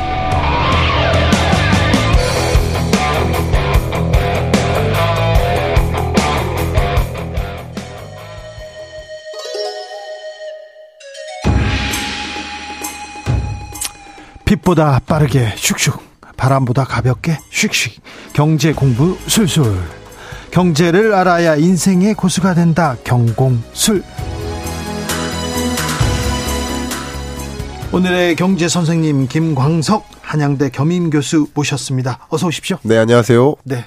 빛보다 14.53 15.01
빠르게 15.07 15.55
슉슉 15.55 15.99
바람보다 16.37 16.85
가볍게 16.85 17.39
슉슉 17.51 17.93
경제 18.33 18.73
공부 18.73 19.17
술술 19.27 19.81
경제를 20.51 21.15
알아야 21.15 21.57
인생의 21.57 22.15
고수가 22.15 22.55
된다 22.55 22.97
경공술 23.05 24.03
오늘의 27.93 28.37
경제 28.37 28.69
선생님 28.69 29.29
김광석 29.29 30.07
한양대 30.23 30.71
겸임 30.71 31.11
교수 31.11 31.47
모셨습니다. 31.53 32.27
어서 32.31 32.47
오십시오. 32.47 32.79
네, 32.85 32.97
안녕하세요. 32.97 33.55
네. 33.65 33.85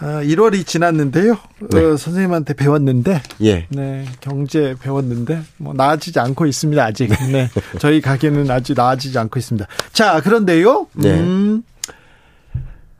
1월이 0.00 0.60
아, 0.60 0.64
지났는데요. 0.64 1.36
네. 1.70 1.78
어, 1.80 1.96
선생님한테 1.96 2.54
배웠는데, 2.54 3.20
예. 3.42 3.66
네 3.68 4.04
경제 4.20 4.74
배웠는데 4.80 5.40
뭐 5.56 5.74
나아지지 5.74 6.20
않고 6.20 6.46
있습니다 6.46 6.82
아직. 6.84 7.08
네, 7.32 7.48
저희 7.78 8.00
가게는 8.00 8.50
아직 8.50 8.74
나아지지 8.76 9.18
않고 9.18 9.38
있습니다. 9.38 9.66
자 9.92 10.20
그런데요. 10.20 10.86
네. 10.94 11.18
음, 11.18 11.62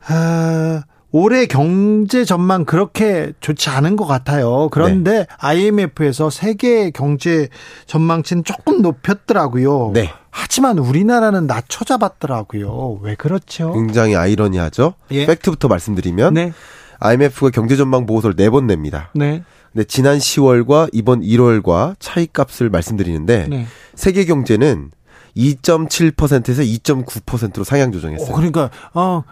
아, 0.07 0.83
올해 1.11 1.45
경제 1.47 2.23
전망 2.23 2.65
그렇게 2.65 3.33
좋지 3.39 3.69
않은 3.69 3.95
것 3.95 4.05
같아요. 4.05 4.69
그런데 4.71 5.19
네. 5.19 5.25
IMF에서 5.37 6.29
세계 6.29 6.91
경제 6.91 7.47
전망치는 7.87 8.43
조금 8.43 8.81
높였더라고요. 8.81 9.91
네. 9.93 10.11
하지만 10.29 10.77
우리나라는 10.77 11.47
낮춰 11.47 11.83
잡았더라고요. 11.83 12.99
왜 13.01 13.15
그렇죠? 13.15 13.73
굉장히 13.73 14.15
아이러니하죠. 14.15 14.93
예. 15.11 15.25
팩트부터 15.25 15.67
말씀드리면 15.67 16.33
네. 16.35 16.53
IMF가 16.99 17.49
경제 17.51 17.75
전망 17.75 18.05
보고서를 18.05 18.35
네 18.35 18.49
번 18.49 18.67
냅니다. 18.67 19.09
네. 19.15 19.43
근데 19.71 19.83
지난 19.85 20.17
10월과 20.17 20.89
이번 20.93 21.21
1월과 21.21 21.95
차이값을 21.99 22.69
말씀드리는데 22.69 23.47
네. 23.49 23.67
세계 23.95 24.25
경제는 24.25 24.91
2.7%에서 25.37 26.61
2.9%로 26.63 27.63
상향 27.63 27.91
조정했어요. 27.91 28.31
어, 28.31 28.35
그러니까 28.35 28.69
어 28.93 29.23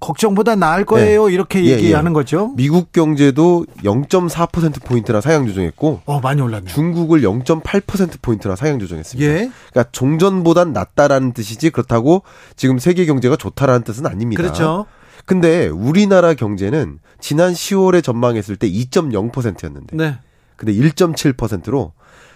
걱정보다 0.00 0.54
나을 0.54 0.84
거예요. 0.84 1.26
네. 1.28 1.34
이렇게 1.34 1.64
예, 1.64 1.70
얘기하는 1.70 2.12
예. 2.12 2.14
거죠. 2.14 2.52
미국 2.56 2.92
경제도 2.92 3.64
0.4% 3.82 4.84
포인트나 4.84 5.20
상향 5.20 5.46
조정했고 5.46 6.02
어 6.04 6.20
많이 6.20 6.40
올랐네. 6.42 6.66
중국을 6.66 7.22
0.8% 7.22 8.20
포인트나 8.22 8.54
상향 8.54 8.78
조정했습니다. 8.78 9.28
예. 9.30 9.50
그러니까 9.70 9.84
종전보단 9.92 10.72
낫다라는 10.72 11.32
뜻이지 11.32 11.70
그렇다고 11.70 12.22
지금 12.54 12.78
세계 12.78 13.06
경제가 13.06 13.36
좋다라는 13.36 13.82
뜻은 13.82 14.06
아닙니다. 14.06 14.42
그렇죠. 14.42 14.86
근데 15.26 15.66
우리나라 15.66 16.34
경제는 16.34 17.00
지난 17.20 17.52
10월에 17.52 18.02
전망했을 18.02 18.56
때 18.56 18.70
2.0%였는데. 18.70 19.96
네. 19.96 20.18
근데 20.56 20.72
1.7%로 20.72 21.92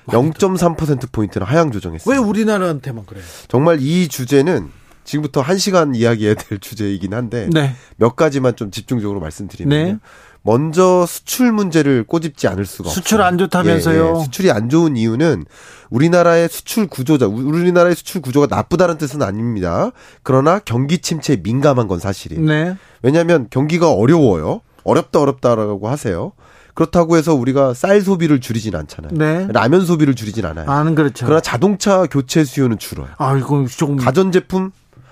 0.3% 0.07 1.13
포인트는 1.13 1.47
하향 1.47 1.71
조정했어요. 1.71 2.13
왜 2.13 2.19
우리나라한테만 2.19 3.07
그래요? 3.07 3.25
정말 3.49 3.79
이 3.81 4.09
주제는 4.09 4.71
지금부터 5.05 5.43
1시간 5.43 5.97
이야기해야 5.97 6.35
될 6.35 6.59
주제이긴 6.61 7.15
한데 7.15 7.49
네. 7.53 7.75
몇 7.97 8.17
가지만 8.17 8.57
좀 8.57 8.71
집중적으로 8.71 9.21
말씀드리면요. 9.21 9.93
네. 9.93 9.99
먼저 10.43 11.05
수출 11.07 11.53
문제를 11.53 12.05
꼬집지 12.05 12.49
않을 12.49 12.65
수가 12.65 12.89
없어요. 12.89 12.95
수출 13.03 13.23
안 13.23 13.37
좋다면서요? 13.39 14.15
예, 14.15 14.19
예. 14.19 14.25
수출이 14.25 14.51
안 14.51 14.69
좋은 14.69 14.97
이유는 14.97 15.45
우리나라의 15.91 16.49
수출 16.49 16.87
구조자, 16.87 17.27
우리나라의 17.27 17.95
수출 17.95 18.23
구조가 18.23 18.47
나쁘다는 18.55 18.97
뜻은 18.97 19.23
아닙니다. 19.23 19.91
그러나 20.23 20.59
경기 20.59 20.99
침체에 20.99 21.39
민감한 21.43 21.89
건 21.89 21.99
사실이에요. 21.99 22.45
네. 22.45 22.77
왜냐하면 23.03 23.49
경기가 23.51 23.91
어려워요. 23.93 24.61
어렵다 24.85 25.21
어렵다라고 25.21 25.89
하세요. 25.89 26.33
그렇다고 26.75 27.17
해서 27.17 27.35
우리가 27.35 27.75
쌀 27.75 28.01
소비를 28.01 28.41
줄이진 28.41 28.75
않잖아요. 28.75 29.13
네. 29.13 29.47
라면 29.53 29.85
소비를 29.85 30.15
줄이진 30.15 30.47
않아요. 30.47 30.71
아는 30.71 30.95
그렇죠. 30.95 31.27
그러나 31.27 31.41
자동차 31.41 32.07
교체 32.07 32.45
수요는 32.45 32.79
줄어요. 32.79 33.09
아, 33.19 33.37
이거 33.37 33.67
조금 33.69 33.97
가전 33.97 34.33
제품 34.33 34.71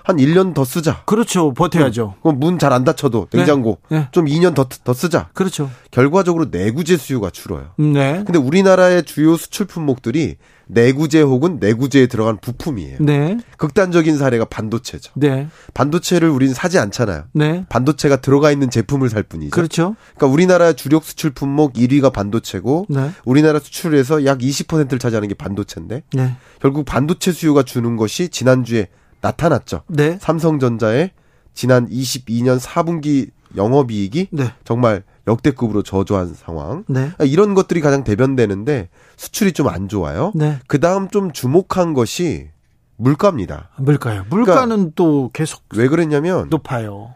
한 0.09 0.17
1년 0.17 0.55
더 0.55 0.65
쓰자. 0.65 1.03
그렇죠. 1.05 1.53
버텨야죠. 1.53 2.15
그럼 2.23 2.41
문 2.41 2.59
잘 2.59 2.73
안 2.73 2.83
닫혀도 2.83 3.29
네. 3.31 3.39
냉장고 3.39 3.79
네. 3.91 3.99
네. 3.99 4.09
좀 4.11 4.25
2년 4.25 4.55
더, 4.55 4.67
더 4.83 4.95
쓰자. 4.95 5.29
그렇죠. 5.35 5.71
결과적으로 5.91 6.47
내구재 6.51 6.97
수요가 6.97 7.29
줄어요. 7.29 7.73
네. 7.77 8.23
근데 8.25 8.39
우리나라의 8.39 9.05
주요 9.05 9.37
수출 9.37 9.67
품목들이 9.67 10.37
내구재 10.67 11.21
혹은 11.21 11.59
내구재에 11.61 12.07
들어간 12.07 12.39
부품이에요. 12.41 12.99
네. 13.01 13.37
극단적인 13.59 14.17
사례가 14.17 14.47
반도체죠. 14.47 15.13
네. 15.17 15.49
반도체를 15.75 16.29
우리는 16.31 16.55
사지 16.55 16.79
않잖아요. 16.79 17.25
네. 17.33 17.67
반도체가 17.69 18.17
들어가 18.23 18.51
있는 18.51 18.71
제품을 18.71 19.11
살 19.11 19.23
뿐이죠. 19.23 19.51
그렇죠. 19.51 19.95
그러니까 20.17 20.27
우리나라 20.33 20.73
주력 20.73 21.05
수출 21.05 21.31
품목 21.31 21.75
1위가 21.75 22.13
반도체고 22.15 22.87
네. 22.89 23.11
우리나라 23.27 23.59
수출에서 23.59 24.25
약 24.25 24.39
20%를 24.39 24.99
차지하는 24.99 25.29
게 25.29 25.35
반도체인데 25.35 26.03
네. 26.15 26.37
결국 26.61 26.87
반도체 26.87 27.33
수요가 27.33 27.63
주는 27.63 27.97
것이 27.97 28.31
지난주에 28.31 28.89
나타났죠. 29.21 29.83
네. 29.89 30.19
삼성전자의 30.21 31.11
지난 31.55 31.89
22년 31.89 32.61
4분기 32.61 33.31
영업이익이 33.57 34.29
네. 34.31 34.53
정말 34.65 35.03
역대급으로 35.27 35.83
저조한 35.83 36.35
상황. 36.35 36.85
네. 36.89 37.11
이런 37.21 37.55
것들이 37.55 37.81
가장 37.81 38.05
대변되는데 38.05 38.89
수출이 39.17 39.53
좀 39.53 39.69
안 39.69 39.89
좋아요. 39.89 40.33
네. 40.35 40.59
그 40.67 40.81
다음 40.81 41.09
좀 41.09 41.33
주목한 41.33 41.95
것이 41.95 42.49
물가입니다. 42.97 43.71
물가요. 43.77 44.25
물가는 44.31 44.69
그러니까 44.69 44.93
또 44.95 45.31
계속 45.33 45.63
왜 45.75 45.89
그랬냐면 45.89 46.49
높아요. 46.51 47.15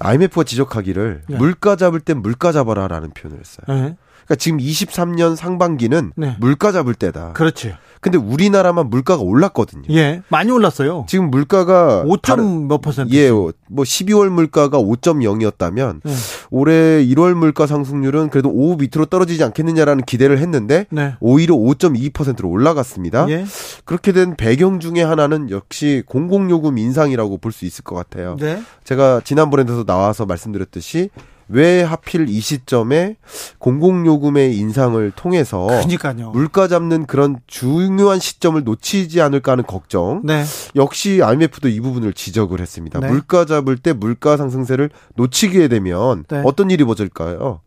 IMF가 0.00 0.44
지적하기를 0.44 1.22
네. 1.28 1.36
물가 1.36 1.76
잡을 1.76 2.00
땐 2.00 2.20
물가 2.22 2.52
잡아라라는 2.52 3.10
표현을 3.10 3.40
했어요. 3.40 3.96
네. 4.26 4.34
그러니까 4.34 4.34
지금 4.36 4.58
23년 4.58 5.36
상반기는 5.36 6.12
네. 6.16 6.36
물가 6.40 6.72
잡을 6.72 6.94
때다. 6.94 7.32
그렇지. 7.34 7.74
근데 8.00 8.18
우리나라만 8.18 8.88
물가가 8.88 9.22
올랐거든요. 9.22 9.84
예, 9.90 10.22
많이 10.28 10.52
올랐어요. 10.52 11.06
지금 11.08 11.28
물가가 11.30 12.04
5점 12.06 12.66
몇 12.66 12.80
퍼센트? 12.80 13.12
예, 13.16 13.30
뭐 13.30 13.52
12월 13.68 14.28
물가가 14.28 14.78
5.0이었다면 14.78 16.00
네. 16.04 16.12
올해 16.50 17.04
1월 17.04 17.34
물가 17.34 17.66
상승률은 17.66 18.28
그래도 18.30 18.50
5 18.50 18.76
밑으로 18.76 19.06
떨어지지 19.06 19.42
않겠느냐라는 19.44 20.04
기대를 20.04 20.38
했는데 20.38 20.86
네. 20.90 21.14
오히려 21.20 21.56
5.2%로 21.56 22.48
올라갔습니다. 22.48 23.28
예. 23.30 23.44
그렇게 23.84 24.12
된 24.12 24.36
배경 24.36 24.78
중에 24.78 25.02
하나는 25.02 25.50
역시 25.50 26.02
공공요금 26.06 26.78
인상이라고 26.78 27.38
볼 27.38 27.56
수 27.56 27.64
있을 27.64 27.82
것 27.84 27.94
같아요. 27.96 28.36
네. 28.38 28.62
제가 28.84 29.22
지난번에도 29.24 29.84
나와서 29.84 30.26
말씀드렸듯이 30.26 31.08
왜 31.48 31.82
하필 31.82 32.28
이 32.28 32.40
시점에 32.40 33.16
공공요금의 33.58 34.56
인상을 34.56 35.12
통해서 35.12 35.66
그러니까요. 35.66 36.30
물가 36.30 36.66
잡는 36.68 37.06
그런 37.06 37.36
중요한 37.46 38.18
시점을 38.18 38.62
놓치지 38.64 39.20
않을까 39.20 39.52
하는 39.52 39.64
걱정. 39.64 40.22
네. 40.24 40.44
역시 40.74 41.20
IMF도 41.22 41.68
이 41.68 41.80
부분을 41.80 42.12
지적을 42.12 42.60
했습니다. 42.60 43.00
네. 43.00 43.08
물가 43.08 43.44
잡을 43.44 43.76
때 43.76 43.92
물가 43.92 44.36
상승세를 44.36 44.90
놓치게 45.14 45.68
되면 45.68 46.24
네. 46.28 46.42
어떤 46.44 46.70
일이 46.70 46.84
벌어질까요? 46.84 47.60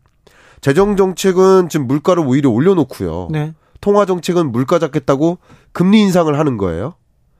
재정 0.60 0.96
정책은 0.96 1.70
지금 1.70 1.86
물가를 1.86 2.22
오히려 2.26 2.50
올려놓고요. 2.50 3.28
네. 3.30 3.54
통화 3.80 4.04
정책은 4.04 4.52
물가 4.52 4.78
잡겠다고 4.78 5.38
금리 5.72 6.00
인상을 6.02 6.38
하는 6.38 6.58
거예요. 6.58 6.94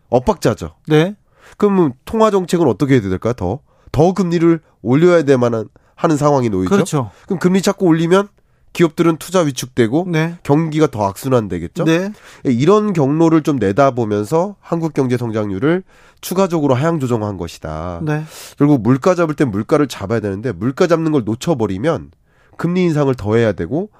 엇박자죠. 0.09 0.75
네. 0.88 1.16
그럼 1.59 1.92
통화 2.06 2.30
정책은 2.30 2.66
어떻게 2.66 2.94
해야 2.94 3.02
될까요? 3.02 3.35
더? 3.35 3.61
더 3.92 4.14
금리를 4.14 4.61
올려야 4.82 5.25
될 5.25 5.37
만한 5.37 5.68
하는 6.00 6.16
상황이 6.16 6.49
놓이죠. 6.49 6.71
그렇죠. 6.71 7.11
그럼 7.26 7.38
금리 7.38 7.61
자꾸 7.61 7.85
올리면 7.85 8.28
기업들은 8.73 9.19
투자 9.19 9.40
위축되고 9.40 10.07
네. 10.09 10.38
경기가 10.45 10.87
더 10.87 11.07
악순환되겠죠. 11.07 11.85
네. 11.85 12.11
이런 12.45 12.95
경로를 12.95 13.42
좀 13.42 13.57
내다보면서 13.57 14.57
한국 14.61 14.95
경제 14.95 15.19
성장률을 15.19 15.83
추가적으로 16.23 16.75
하향 16.75 17.00
조정한 17.00 17.37
것이다. 17.37 18.00
네. 18.02 18.25
결국 18.57 18.80
물가 18.80 19.14
잡을 19.14 19.35
때 19.35 19.45
물가를 19.45 19.88
잡아야 19.88 20.21
되는데 20.21 20.52
물가 20.52 20.87
잡는 20.87 21.12
걸 21.12 21.25
놓쳐버리면 21.25 22.12
금리 22.57 22.85
인상을 22.85 23.14
더 23.16 23.37
해야 23.37 23.52
되고 23.52 23.90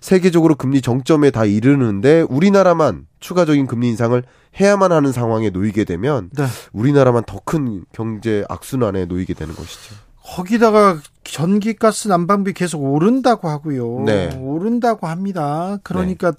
세계적으로 0.00 0.56
금리 0.56 0.82
정점에 0.82 1.30
다 1.30 1.46
이르는데 1.46 2.26
우리나라만 2.28 3.06
추가적인 3.20 3.66
금리 3.66 3.88
인상을 3.88 4.22
해야만 4.60 4.92
하는 4.92 5.10
상황에 5.10 5.48
놓이게 5.50 5.84
되면 5.84 6.28
네. 6.36 6.44
우리나라만 6.74 7.24
더 7.24 7.40
큰 7.46 7.84
경제 7.92 8.44
악순환에 8.50 9.06
놓이게 9.06 9.32
되는 9.32 9.54
것이죠. 9.54 9.94
거기다가 10.22 10.98
전기가스 11.30 12.08
난방비 12.08 12.52
계속 12.52 12.82
오른다고 12.82 13.48
하고요. 13.48 14.04
네. 14.04 14.36
오른다고 14.36 15.06
합니다. 15.06 15.78
그러니까 15.82 16.32
네. 16.32 16.38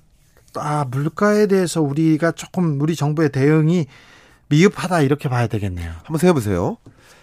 아 0.56 0.86
물가에 0.90 1.48
대해서 1.48 1.82
우리가 1.82 2.32
조금 2.32 2.80
우리 2.82 2.96
정부의 2.96 3.32
대응이 3.32 3.86
미흡하다 4.50 5.02
이렇게 5.02 5.30
봐야 5.30 5.48
되겠네요. 5.48 5.92
한번 6.04 6.18
생각해 6.18 6.34
보세요. 6.34 6.78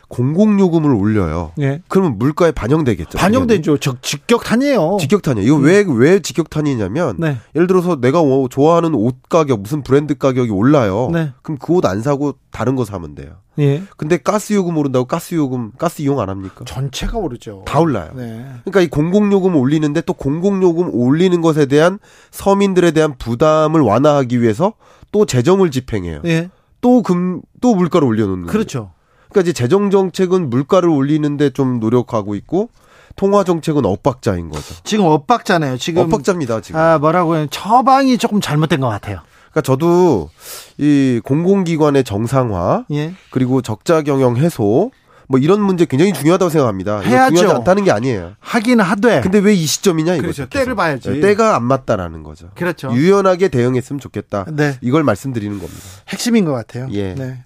공공요금을 0.09 0.93
올려요. 0.95 1.53
예. 1.61 1.83
그러면 1.89 2.19
물가에 2.19 2.53
반영되겠죠. 2.53 3.19
반영되죠. 3.19 3.79
즉 3.79 4.03
직격탄이에요. 4.03 4.99
직격탄이에요. 5.01 5.47
이거 5.47 5.57
왜왜 5.57 5.85
음. 5.85 5.99
왜 5.99 6.21
직격탄이냐면 6.21 7.17
네. 7.19 7.37
예를 7.55 7.67
들어서 7.67 8.01
내가 8.01 8.21
좋아하는 8.51 8.95
옷 8.95 9.17
가격 9.29 9.61
무슨 9.63 9.83
브랜드 9.83 10.17
가격이 10.17 10.51
올라요. 10.51 11.11
네. 11.13 11.33
그럼 11.43 11.59
그 11.59 11.75
옷 11.75 11.85
안 11.87 12.03
사고 12.03 12.35
다른 12.51 12.77
거 12.77 12.85
사면 12.85 13.15
돼요. 13.15 13.33
예. 13.59 13.83
근데 13.97 14.17
가스 14.17 14.53
요금 14.53 14.77
오른다고 14.77 15.05
가스 15.05 15.35
요금 15.35 15.71
가스 15.79 16.03
이용 16.03 16.19
안 16.21 16.29
합니까? 16.29 16.65
전체가 16.67 17.19
오르죠. 17.19 17.63
다 17.67 17.79
올라요. 17.81 18.11
네. 18.15 18.45
그러니까 18.65 18.81
이 18.81 18.89
공공 18.89 19.31
요금 19.33 19.55
올리는데 19.57 20.01
또 20.03 20.13
공공 20.13 20.63
요금 20.63 20.91
올리는 20.93 21.41
것에 21.41 21.67
대한 21.67 21.99
서민들에 22.31 22.91
대한 22.91 23.15
부담을 23.19 23.81
완화하기 23.81 24.41
위해서 24.43 24.75
또 25.13 25.25
재정을 25.27 25.71
집행해요. 25.71 26.23
예. 26.25 26.51
또금또 26.81 27.75
물가를 27.75 28.07
올려놓는 28.07 28.47
그렇죠. 28.47 28.91
그 28.91 29.04
이제 29.41 29.53
재정 29.53 29.91
정책은 29.91 30.51
물가를 30.51 30.89
올리는데 30.89 31.51
좀 31.51 31.81
노력하고 31.81 32.35
있고 32.35 32.69
통화 33.17 33.45
정책은 33.45 33.85
엇박자인 33.85 34.49
거죠. 34.49 34.75
지금 34.85 35.05
엇박자네요. 35.07 35.77
지금 35.79 36.03
엇박자입니다. 36.03 36.61
지금. 36.61 36.81
아 36.81 36.99
뭐라고 36.99 37.37
해요? 37.37 37.47
처방이 37.51 38.19
조금 38.19 38.41
잘못된 38.41 38.81
것 38.81 38.89
같아요. 38.89 39.21
그러니까 39.51 39.61
저도 39.63 40.31
이 40.79 41.21
공공기관의 41.25 42.03
정상화 42.05 42.87
예. 42.91 43.15
그리고 43.31 43.63
적자 43.63 44.03
경영 44.03 44.37
해소 44.37 44.91
뭐 45.29 45.39
이런 45.41 45.61
문제 45.63 45.85
굉장히 45.87 46.13
중요하다고 46.13 46.51
생각합니다. 46.51 46.99
해야죠. 47.01 47.37
중요하지 47.37 47.59
않다는 47.59 47.85
게 47.85 47.91
아니에요. 47.93 48.33
하긴 48.41 48.81
하되. 48.81 49.21
근데 49.21 49.39
왜 49.39 49.55
이 49.55 49.65
시점이냐 49.65 50.15
이거죠. 50.17 50.47
그렇죠. 50.47 50.47
때를 50.51 50.75
봐야지. 50.75 51.09
네, 51.11 51.21
때가 51.21 51.55
안 51.57 51.63
맞다라는 51.65 52.25
거죠. 52.25 52.49
그렇죠. 52.57 52.93
유연하게 52.93 53.49
대응했으면 53.49 54.01
좋겠다. 54.01 54.45
네. 54.53 54.77
이걸 54.83 55.03
말씀드리는 55.05 55.57
겁니다. 55.59 55.81
핵심인 56.09 56.45
것 56.45 56.53
같아요. 56.53 56.89
예. 56.91 57.15
네. 57.15 57.45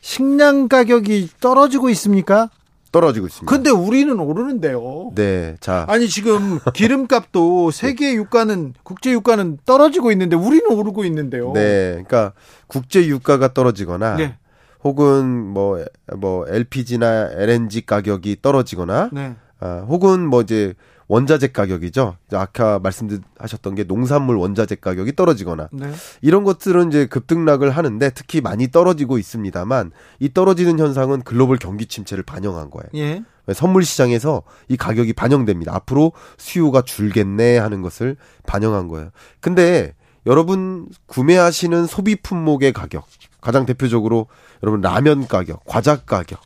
식량 0.00 0.68
가격이 0.68 1.30
떨어지고 1.40 1.90
있습니까? 1.90 2.50
떨어지고 2.92 3.26
있습니다. 3.26 3.54
근데 3.54 3.70
우리는 3.70 4.18
오르는데요. 4.18 5.12
네. 5.14 5.56
자. 5.60 5.84
아니 5.88 6.08
지금 6.08 6.58
기름값도 6.74 7.70
세계 7.72 8.14
유가는 8.14 8.74
국제 8.82 9.12
유가는 9.12 9.58
떨어지고 9.64 10.10
있는데 10.12 10.36
우리는 10.36 10.66
오르고 10.70 11.04
있는데요. 11.04 11.52
네. 11.52 11.90
그러니까 11.90 12.32
국제 12.66 13.06
유가가 13.06 13.52
떨어지거나 13.52 14.16
네. 14.16 14.36
혹은 14.84 15.26
뭐뭐 15.28 15.84
뭐 16.18 16.46
LPG나 16.48 17.30
LNG 17.32 17.84
가격이 17.84 18.38
떨어지거나 18.40 19.10
네. 19.12 19.34
아, 19.60 19.84
혹은 19.88 20.26
뭐 20.26 20.42
이제 20.42 20.74
원자재 21.08 21.48
가격이죠. 21.48 22.16
아까 22.32 22.78
말씀하셨던 22.78 23.74
게 23.74 23.84
농산물 23.84 24.36
원자재 24.36 24.76
가격이 24.76 25.16
떨어지거나 25.16 25.68
네. 25.72 25.90
이런 26.20 26.44
것들은 26.44 26.88
이제 26.88 27.06
급등락을 27.06 27.70
하는데 27.70 28.10
특히 28.10 28.42
많이 28.42 28.70
떨어지고 28.70 29.18
있습니다만 29.18 29.92
이 30.20 30.32
떨어지는 30.32 30.78
현상은 30.78 31.22
글로벌 31.22 31.56
경기 31.56 31.86
침체를 31.86 32.24
반영한 32.24 32.70
거예요. 32.70 32.88
예. 32.94 33.24
선물 33.54 33.84
시장에서 33.84 34.42
이 34.68 34.76
가격이 34.76 35.14
반영됩니다. 35.14 35.74
앞으로 35.74 36.12
수요가 36.36 36.82
줄겠네 36.82 37.56
하는 37.56 37.80
것을 37.80 38.16
반영한 38.46 38.88
거예요. 38.88 39.10
근데 39.40 39.94
여러분 40.26 40.88
구매하시는 41.06 41.86
소비 41.86 42.16
품목의 42.16 42.74
가격 42.74 43.06
가장 43.40 43.64
대표적으로 43.64 44.26
여러분 44.62 44.82
라면 44.82 45.26
가격, 45.26 45.64
과자 45.64 45.96
가격 45.96 46.40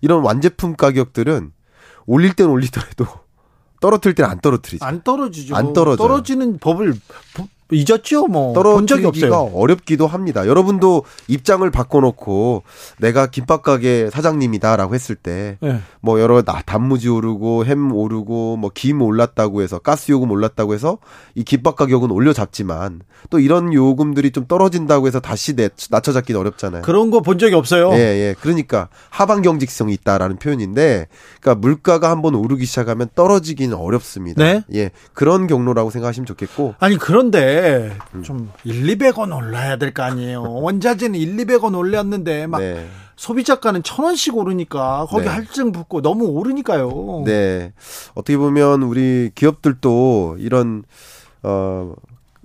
이런 0.00 0.22
완제품 0.22 0.76
가격들은 0.76 1.50
올릴 2.08 2.32
땐 2.34 2.48
올리더라도 2.48 3.06
떨어뜨릴 3.80 4.14
때는 4.16 4.30
안 4.30 4.40
떨어뜨리죠. 4.40 4.84
안 4.84 5.02
떨어지죠. 5.04 5.54
안 5.54 5.72
떨어져. 5.72 5.96
떨어지는 6.02 6.58
법을 6.58 6.94
잊었죠, 7.70 8.26
뭐. 8.26 8.52
본 8.54 8.86
적이 8.86 9.06
없어요. 9.06 9.50
어렵기도 9.54 10.06
합니다. 10.06 10.46
여러분도 10.46 11.04
입장을 11.28 11.68
바꿔놓고 11.70 12.62
내가 12.98 13.26
김밥 13.26 13.62
가게 13.62 14.08
사장님이다라고 14.10 14.94
했을 14.94 15.14
때, 15.14 15.58
네. 15.60 15.80
뭐 16.00 16.20
여러 16.20 16.42
단무지 16.42 17.08
오르고 17.08 17.64
햄 17.66 17.92
오르고 17.92 18.56
뭐 18.56 18.70
김 18.74 19.02
올랐다고 19.02 19.62
해서 19.62 19.78
가스 19.78 20.12
요금 20.12 20.30
올랐다고 20.30 20.72
해서 20.72 20.98
이 21.34 21.42
김밥 21.42 21.74
가격은 21.76 22.10
올려 22.10 22.32
잡지만 22.32 23.00
또 23.28 23.40
이런 23.40 23.72
요금들이 23.72 24.30
좀 24.30 24.46
떨어진다고 24.46 25.06
해서 25.06 25.18
다시 25.20 25.56
낮춰 25.90 26.12
잡기는 26.12 26.40
어렵잖아요. 26.40 26.82
그런 26.82 27.10
거 27.10 27.20
본 27.20 27.38
적이 27.38 27.56
없어요. 27.56 27.90
예, 27.92 27.98
예. 27.98 28.34
그러니까 28.40 28.88
하방 29.10 29.42
경직성이 29.42 29.92
있다라는 29.94 30.36
표현인데, 30.38 31.08
그러니까 31.40 31.60
물가가 31.60 32.10
한번 32.10 32.34
오르기 32.36 32.64
시작하면 32.64 33.08
떨어지기는 33.14 33.76
어렵습니다. 33.76 34.42
네? 34.44 34.62
예, 34.74 34.90
그런 35.12 35.46
경로라고 35.46 35.90
생각하시면 35.90 36.24
좋겠고. 36.26 36.74
아니 36.78 36.96
그런데 36.96 37.57
음. 38.14 38.22
좀 38.22 38.50
1, 38.64 38.86
200원 38.96 39.34
올라야 39.36 39.76
될 39.76 39.92
거 39.92 40.02
아니에요. 40.02 40.42
원자재는 40.42 41.18
1, 41.18 41.36
200원 41.36 41.76
올렸는데 41.76 42.46
막 42.46 42.58
네. 42.60 42.86
소비자가는 43.16 43.82
천 43.82 44.04
원씩 44.04 44.36
오르니까 44.36 45.06
거기 45.08 45.24
네. 45.24 45.30
할증 45.30 45.72
붙고 45.72 46.02
너무 46.02 46.26
오르니까요. 46.26 47.22
네. 47.24 47.72
어떻게 48.14 48.36
보면 48.36 48.82
우리 48.82 49.30
기업들도 49.34 50.36
이런 50.38 50.84
어 51.42 51.94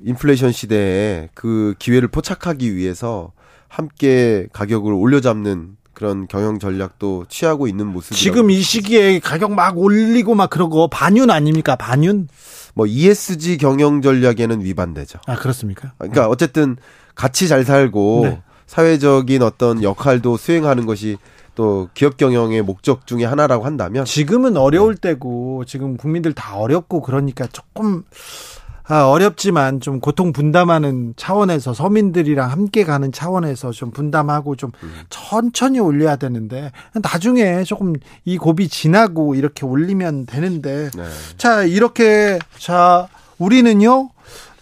인플레이션 0.04 0.52
시대에 0.52 1.30
그 1.34 1.76
기회를 1.80 2.08
포착하기 2.10 2.76
위해서 2.76 3.32
함께 3.68 4.48
가격을 4.54 4.92
올려잡는 4.94 5.78
그런 5.94 6.28
경영 6.28 6.60
전략도 6.60 7.26
취하고 7.30 7.68
있는 7.68 7.88
모습이 7.88 8.16
지금 8.16 8.50
이 8.50 8.62
시기에 8.62 9.20
가격 9.20 9.54
막 9.54 9.78
올리고 9.78 10.36
막 10.36 10.50
그러고 10.50 10.88
반윤 10.88 11.30
아닙니까? 11.30 11.76
반윤? 11.76 12.28
뭐 12.74 12.88
ESG 12.88 13.58
경영 13.58 14.02
전략에는 14.02 14.62
위반되죠. 14.62 15.20
아 15.28 15.36
그렇습니까? 15.36 15.94
그러니까 15.98 16.28
어쨌든 16.28 16.76
같이 17.16 17.48
잘 17.48 17.64
살고 17.64 18.22
네. 18.24 18.42
사회적인 18.66 19.44
어떤 19.44 19.84
역할도 19.84 20.38
수행하는 20.38 20.86
것이 20.86 21.18
또 21.56 21.90
기업 21.94 22.18
경영의 22.18 22.64
목적 22.64 23.06
중에 23.06 23.26
하나라고 23.26 23.66
한다면 23.66 24.06
지금은 24.06 24.58
어려울 24.58 24.96
때고 24.96 25.64
지금 25.66 25.98
국민들 25.98 26.34
다 26.34 26.58
어렵고 26.58 27.02
그러니까 27.02 27.46
조금 27.48 28.04
아, 28.08 28.63
어렵지만 28.90 29.80
좀 29.80 30.00
고통 30.00 30.34
분담하는 30.34 31.14
차원에서 31.16 31.74
서민들이랑 31.74 32.52
함께 32.52 32.84
가는 32.84 33.12
차원에서 33.12 33.72
좀 33.72 33.92
분담하고 33.92 34.56
좀 34.56 34.72
음. 34.84 34.94
천천히 35.10 35.80
올려야 35.80 36.18
되는데 36.18 36.72
나중에 37.02 37.64
조금 37.64 37.94
이 38.26 38.38
고비 38.38 38.68
지나고 38.68 39.36
이렇게 39.36 39.66
올리면 39.66 40.26
되는데 40.26 40.90
네. 40.96 41.04
자 41.38 41.64
이렇게 41.64 42.40
자 42.58 43.08
우리는요 43.38 44.10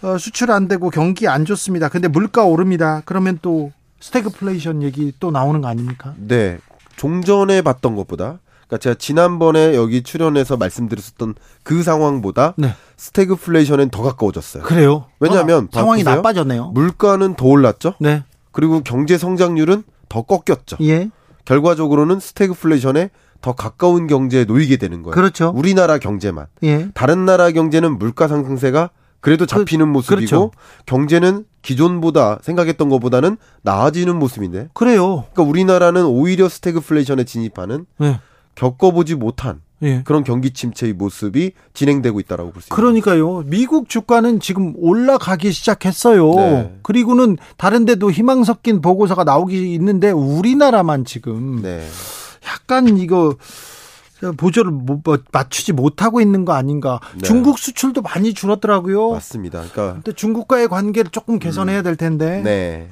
어, 0.02 0.18
수출 0.18 0.50
안 0.50 0.68
되고 0.68 0.90
경기 0.90 1.28
안 1.28 1.44
좋습니다. 1.44 1.88
근데 1.88 2.08
물가 2.08 2.44
오릅니다. 2.44 3.02
그러면 3.04 3.38
또 3.42 3.72
스태그플레이션 4.00 4.82
얘기 4.82 5.12
또 5.20 5.30
나오는 5.30 5.60
거 5.60 5.68
아닙니까? 5.68 6.14
네. 6.16 6.58
종전에 6.96 7.62
봤던 7.62 7.96
것보다 7.96 8.40
그러니까 8.72 8.78
제가 8.78 8.94
지난번에 8.94 9.74
여기 9.74 10.02
출연해서 10.02 10.56
말씀드렸었던 10.56 11.34
그 11.62 11.82
상황보다 11.82 12.54
네. 12.56 12.74
스태그플레이션엔 12.96 13.90
더 13.90 14.02
가까워졌어요. 14.02 14.62
그래요? 14.62 15.06
왜냐하면 15.20 15.68
아, 15.72 15.80
상황이 15.80 16.02
보세요. 16.02 16.16
나빠졌네요. 16.16 16.68
물가는 16.68 17.34
더 17.34 17.46
올랐죠. 17.46 17.94
네. 18.00 18.24
그리고 18.50 18.80
경제 18.82 19.18
성장률은 19.18 19.82
더 20.08 20.22
꺾였죠. 20.22 20.78
예. 20.82 21.10
결과적으로는 21.44 22.18
스태그플레이션에 22.20 23.10
더 23.42 23.52
가까운 23.52 24.06
경제에 24.06 24.44
놓이게 24.44 24.78
되는 24.78 25.02
거예요. 25.02 25.14
그렇죠. 25.14 25.52
우리나라 25.54 25.98
경제만. 25.98 26.46
예. 26.62 26.88
다른 26.94 27.26
나라 27.26 27.50
경제는 27.50 27.98
물가 27.98 28.26
상승세가 28.26 28.90
그래도 29.20 29.44
그, 29.44 29.48
잡히는 29.48 29.86
그, 29.86 29.90
모습이고 29.90 30.16
그렇죠. 30.16 30.50
경제는 30.86 31.44
기존보다 31.60 32.38
생각했던 32.42 32.88
것보다는 32.88 33.36
나아지는 33.62 34.18
모습인데. 34.18 34.68
그래요. 34.72 35.26
그러니까 35.32 35.42
우리나라는 35.42 36.04
오히려 36.06 36.48
스태그플레이션에 36.48 37.24
진입하는 37.24 37.86
예. 38.00 38.20
겪어보지 38.54 39.14
못한 39.16 39.60
예. 39.82 40.02
그런 40.04 40.22
경기 40.22 40.50
침체의 40.52 40.92
모습이 40.92 41.52
진행되고 41.74 42.20
있다라고 42.20 42.52
볼 42.52 42.62
수 42.62 42.66
있습니다. 42.66 42.76
그러니까요. 42.76 43.42
미국 43.46 43.88
주가는 43.88 44.38
지금 44.38 44.74
올라가기 44.76 45.50
시작했어요. 45.50 46.34
네. 46.36 46.78
그리고는 46.82 47.36
다른 47.56 47.84
데도 47.84 48.12
희망 48.12 48.44
섞인 48.44 48.80
보고서가 48.80 49.24
나오기 49.24 49.74
있는데 49.74 50.10
우리나라만 50.12 51.04
지금 51.04 51.62
네. 51.62 51.84
약간 52.46 52.96
이거 52.96 53.34
보조를 54.36 54.70
뭐 54.70 55.00
맞추지 55.32 55.72
못하고 55.72 56.20
있는 56.20 56.44
거 56.44 56.52
아닌가. 56.52 57.00
네. 57.14 57.22
중국 57.22 57.58
수출도 57.58 58.02
많이 58.02 58.34
줄었더라고요. 58.34 59.10
맞습니다. 59.10 59.58
그러니까 59.72 59.94
근데 59.94 60.12
중국과의 60.12 60.68
관계를 60.68 61.10
조금 61.10 61.40
개선해야 61.40 61.78
음. 61.80 61.82
될 61.82 61.96
텐데. 61.96 62.40
네. 62.42 62.88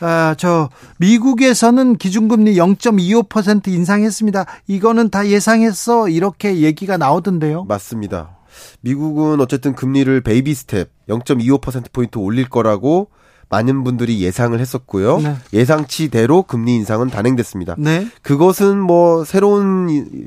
아, 0.00 0.34
저 0.38 0.70
미국에서는 0.98 1.96
기준금리 1.96 2.54
0.25% 2.56 3.68
인상했습니다. 3.68 4.46
이거는 4.66 5.10
다 5.10 5.26
예상했어. 5.26 6.08
이렇게 6.08 6.58
얘기가 6.58 6.96
나오던데요. 6.96 7.64
맞습니다. 7.64 8.36
미국은 8.80 9.40
어쨌든 9.40 9.74
금리를 9.74 10.20
베이비 10.20 10.54
스텝 10.54 10.90
0.25% 11.08 11.92
포인트 11.92 12.18
올릴 12.18 12.48
거라고 12.48 13.08
많은 13.48 13.84
분들이 13.84 14.20
예상을 14.20 14.58
했었고요. 14.58 15.18
네. 15.20 15.36
예상치대로 15.52 16.42
금리 16.44 16.74
인상은 16.74 17.08
단행됐습니다. 17.08 17.76
네. 17.78 18.06
그것은 18.22 18.80
뭐 18.80 19.24
새로운 19.24 19.86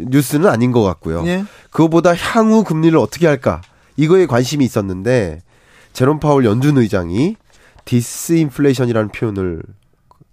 뉴스는 0.10 0.48
아닌 0.48 0.72
것 0.72 0.84
같고요. 0.84 1.24
네. 1.24 1.44
그거보다 1.72 2.16
향후 2.16 2.64
금리를 2.64 2.98
어떻게 2.98 3.28
할까 3.28 3.62
이거에 3.96 4.28
관심이 4.28 4.64
있었는데 4.64 5.42
제롬 5.94 6.20
파월 6.20 6.46
연준 6.46 6.78
의장이 6.78 7.36
디스인플레이션이라는 7.88 9.10
표현을 9.10 9.64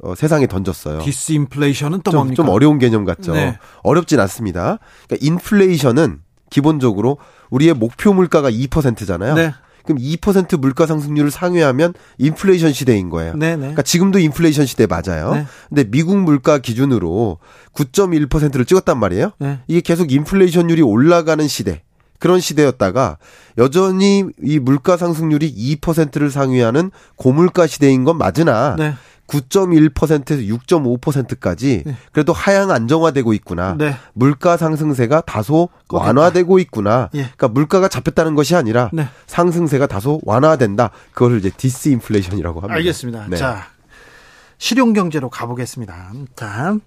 어, 0.02 0.14
세상에 0.14 0.46
던졌어요. 0.46 1.00
디스인플레이션은 1.00 2.02
또 2.02 2.10
좀, 2.10 2.18
뭡니까? 2.18 2.36
좀 2.36 2.48
어려운 2.50 2.78
개념 2.78 3.04
같죠. 3.04 3.32
네. 3.32 3.58
어렵진 3.82 4.20
않습니다. 4.20 4.78
그러니까 5.06 5.26
인플레이션은 5.26 6.20
기본적으로 6.50 7.18
우리의 7.50 7.74
목표 7.74 8.12
물가가 8.12 8.50
2%잖아요. 8.50 9.34
네. 9.34 9.54
그럼 9.84 9.98
2% 9.98 10.58
물가 10.58 10.86
상승률을 10.86 11.30
상회하면 11.30 11.94
인플레이션 12.18 12.72
시대인 12.72 13.10
거예요. 13.10 13.34
네네. 13.34 13.56
그러니까 13.56 13.82
지금도 13.82 14.18
인플레이션 14.18 14.66
시대 14.66 14.86
맞아요. 14.86 15.34
네. 15.34 15.46
근데 15.68 15.84
미국 15.84 16.16
물가 16.16 16.58
기준으로 16.58 17.38
9.1%를 17.74 18.64
찍었단 18.64 18.98
말이에요. 18.98 19.32
네. 19.38 19.60
이게 19.66 19.80
계속 19.80 20.10
인플레이션율이 20.10 20.82
올라가는 20.82 21.46
시대. 21.46 21.82
그런 22.24 22.40
시대였다가 22.40 23.18
여전히 23.58 24.24
이 24.42 24.58
물가 24.58 24.96
상승률이 24.96 25.76
2%를 25.76 26.30
상회하는 26.30 26.90
고물가 27.16 27.66
시대인 27.66 28.04
건 28.04 28.16
맞으나 28.16 28.76
네. 28.78 28.94
9.1%에서 29.26 30.40
6.5%까지 30.40 31.82
네. 31.84 31.96
그래도 32.12 32.32
하향 32.32 32.70
안정화되고 32.70 33.34
있구나. 33.34 33.74
네. 33.76 33.94
물가 34.14 34.56
상승세가 34.56 35.20
다소 35.26 35.68
꺾였다. 35.86 36.06
완화되고 36.06 36.58
있구나. 36.60 37.10
예. 37.12 37.24
그러니까 37.24 37.48
물가가 37.48 37.88
잡혔다는 37.88 38.34
것이 38.34 38.56
아니라 38.56 38.88
네. 38.94 39.06
상승세가 39.26 39.86
다소 39.86 40.22
완화된다. 40.24 40.92
그거를 41.12 41.36
이제 41.40 41.50
디스인플레이션이라고 41.54 42.60
합니다. 42.60 42.74
알겠습니다. 42.74 43.26
네. 43.28 43.36
자, 43.36 43.66
실용 44.56 44.94
경제로 44.94 45.28
가보겠습니다. 45.28 46.12
자, 46.36 46.78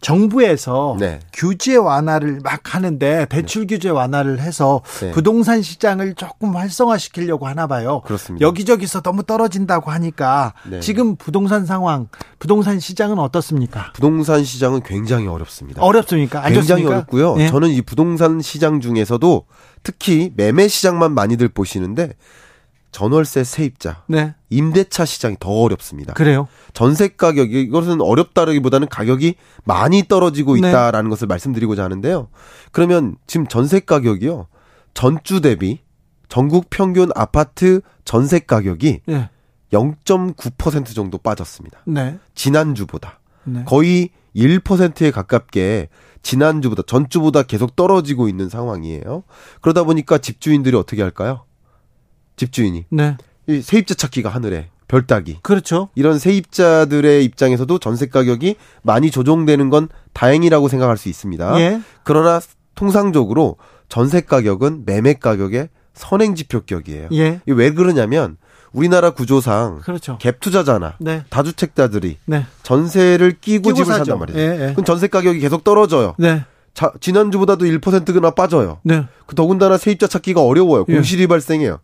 정부에서 0.00 0.96
네. 0.98 1.18
규제 1.32 1.76
완화를 1.76 2.40
막 2.42 2.74
하는데 2.74 3.26
대출 3.28 3.66
네. 3.66 3.74
규제 3.74 3.88
완화를 3.88 4.40
해서 4.40 4.82
네. 5.00 5.10
부동산 5.10 5.60
시장을 5.60 6.14
조금 6.14 6.54
활성화시키려고 6.56 7.46
하나 7.48 7.66
봐요. 7.66 8.02
그렇습니다. 8.04 8.46
여기저기서 8.46 9.00
너무 9.00 9.24
떨어진다고 9.24 9.90
하니까 9.90 10.54
네. 10.68 10.80
지금 10.80 11.16
부동산 11.16 11.66
상황, 11.66 12.08
부동산 12.38 12.78
시장은 12.78 13.18
어떻습니까? 13.18 13.92
부동산 13.94 14.44
시장은 14.44 14.82
굉장히 14.84 15.26
어렵습니다. 15.26 15.82
어렵습니까? 15.82 16.42
굉장히 16.42 16.66
좋습니까? 16.82 16.90
어렵고요. 16.90 17.36
네. 17.36 17.48
저는 17.48 17.70
이 17.70 17.82
부동산 17.82 18.40
시장 18.40 18.80
중에서도 18.80 19.46
특히 19.82 20.32
매매 20.36 20.68
시장만 20.68 21.12
많이들 21.12 21.48
보시는데 21.48 22.12
전월세 22.98 23.44
세입자, 23.44 24.02
네. 24.08 24.34
임대차 24.50 25.04
시장이 25.04 25.36
더 25.38 25.50
어렵습니다. 25.50 26.14
그래요? 26.14 26.48
전세 26.72 27.06
가격이 27.06 27.60
이것은 27.62 28.00
어렵다라기보다는 28.00 28.88
가격이 28.88 29.36
많이 29.64 30.02
떨어지고 30.08 30.54
네. 30.54 30.68
있다라는 30.68 31.08
네. 31.08 31.10
것을 31.10 31.28
말씀드리고자 31.28 31.84
하는데요. 31.84 32.26
그러면 32.72 33.14
지금 33.28 33.46
전세 33.46 33.78
가격이요. 33.78 34.48
전주 34.94 35.40
대비 35.40 35.78
전국 36.28 36.70
평균 36.70 37.10
아파트 37.14 37.82
전세 38.04 38.40
가격이 38.40 39.02
네. 39.06 39.30
0.9% 39.72 40.92
정도 40.92 41.18
빠졌습니다. 41.18 41.78
네. 41.86 42.18
지난주보다 42.34 43.20
네. 43.44 43.62
거의 43.64 44.10
1%에 44.34 45.12
가깝게 45.12 45.88
지난주보다 46.22 46.82
전주보다 46.84 47.44
계속 47.44 47.76
떨어지고 47.76 48.28
있는 48.28 48.48
상황이에요. 48.48 49.22
그러다 49.60 49.84
보니까 49.84 50.18
집주인들이 50.18 50.76
어떻게 50.76 51.00
할까요? 51.00 51.44
집주인이. 52.38 52.86
네. 52.90 53.16
이 53.46 53.60
세입자 53.60 53.94
찾기가 53.94 54.30
하늘에 54.30 54.68
별 54.88 55.06
따기. 55.06 55.38
그렇죠. 55.42 55.90
이런 55.94 56.18
세입자들의 56.18 57.24
입장에서도 57.24 57.78
전세 57.78 58.06
가격이 58.06 58.56
많이 58.82 59.10
조정되는 59.10 59.68
건 59.68 59.88
다행이라고 60.14 60.68
생각할 60.68 60.96
수 60.96 61.10
있습니다. 61.10 61.60
예. 61.60 61.80
그러나 62.04 62.40
통상적으로 62.74 63.56
전세 63.88 64.22
가격은 64.22 64.84
매매 64.86 65.14
가격의 65.14 65.68
선행 65.92 66.34
지표격이에요. 66.34 67.08
예. 67.12 67.40
왜 67.46 67.70
그러냐면 67.72 68.38
우리나라 68.72 69.10
구조상 69.10 69.80
그렇죠. 69.80 70.18
갭 70.18 70.40
투자자나 70.40 70.96
네. 71.00 71.24
다주택자들이 71.30 72.18
네. 72.26 72.46
전세를 72.62 73.38
끼고, 73.40 73.70
끼고 73.70 73.74
집을 73.74 73.86
사죠. 73.92 74.04
산단 74.04 74.18
말이에요. 74.18 74.40
예, 74.40 74.68
예. 74.68 74.72
그럼 74.72 74.84
전세 74.84 75.08
가격이 75.08 75.40
계속 75.40 75.64
떨어져요. 75.64 76.14
네. 76.18 76.44
자, 76.74 76.92
지난주보다도 77.00 77.64
1%나 77.64 78.30
빠져요. 78.30 78.78
네. 78.84 79.04
그 79.26 79.34
더군다나 79.34 79.76
세입자 79.78 80.06
찾기가 80.06 80.42
어려워요. 80.42 80.84
예. 80.88 80.94
공실이 80.94 81.26
발생해요. 81.26 81.80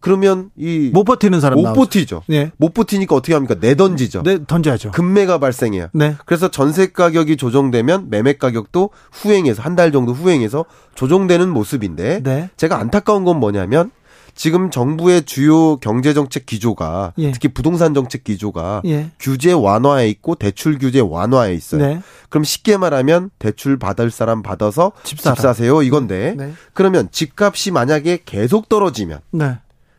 그러면 0.00 0.50
이 0.56 0.90
못 0.92 1.04
버티는 1.04 1.40
사람 1.40 1.56
못 1.58 1.62
나오죠. 1.64 1.80
버티죠. 1.80 2.22
네. 2.28 2.50
못 2.58 2.74
버티니까 2.74 3.14
어떻게 3.14 3.34
합니까? 3.34 3.56
내던지죠. 3.60 4.22
네, 4.22 4.38
던져야죠. 4.46 4.92
급매가 4.92 5.38
발생해요. 5.38 5.88
네. 5.92 6.16
그래서 6.26 6.48
전세 6.48 6.86
가격이 6.88 7.36
조정되면 7.36 8.08
매매 8.10 8.34
가격도 8.34 8.90
후행해서 9.12 9.62
한 9.62 9.76
달 9.76 9.92
정도 9.92 10.12
후행해서 10.12 10.64
조정되는 10.94 11.48
모습인데 11.50 12.22
네. 12.22 12.48
제가 12.56 12.78
안타까운 12.78 13.24
건 13.24 13.38
뭐냐면 13.40 13.90
지금 14.34 14.70
정부의 14.70 15.24
주요 15.24 15.76
경제 15.78 16.12
정책 16.12 16.44
기조가 16.46 17.14
예. 17.18 17.32
특히 17.32 17.48
부동산 17.48 17.94
정책 17.94 18.22
기조가 18.22 18.82
예. 18.84 19.10
규제 19.18 19.52
완화에 19.52 20.08
있고 20.10 20.34
대출 20.34 20.78
규제 20.78 21.00
완화에 21.00 21.54
있어요. 21.54 21.80
네. 21.86 22.00
그럼 22.28 22.44
쉽게 22.44 22.76
말하면 22.76 23.30
대출 23.38 23.78
받을 23.78 24.10
사람 24.10 24.42
받아서 24.42 24.92
집, 25.04 25.18
집 25.18 25.36
사세요 25.38 25.82
이건데 25.82 26.34
네. 26.36 26.52
그러면 26.74 27.08
집값이 27.10 27.70
만약에 27.70 28.20
계속 28.26 28.68
떨어지면 28.68 29.20
네. 29.30 29.56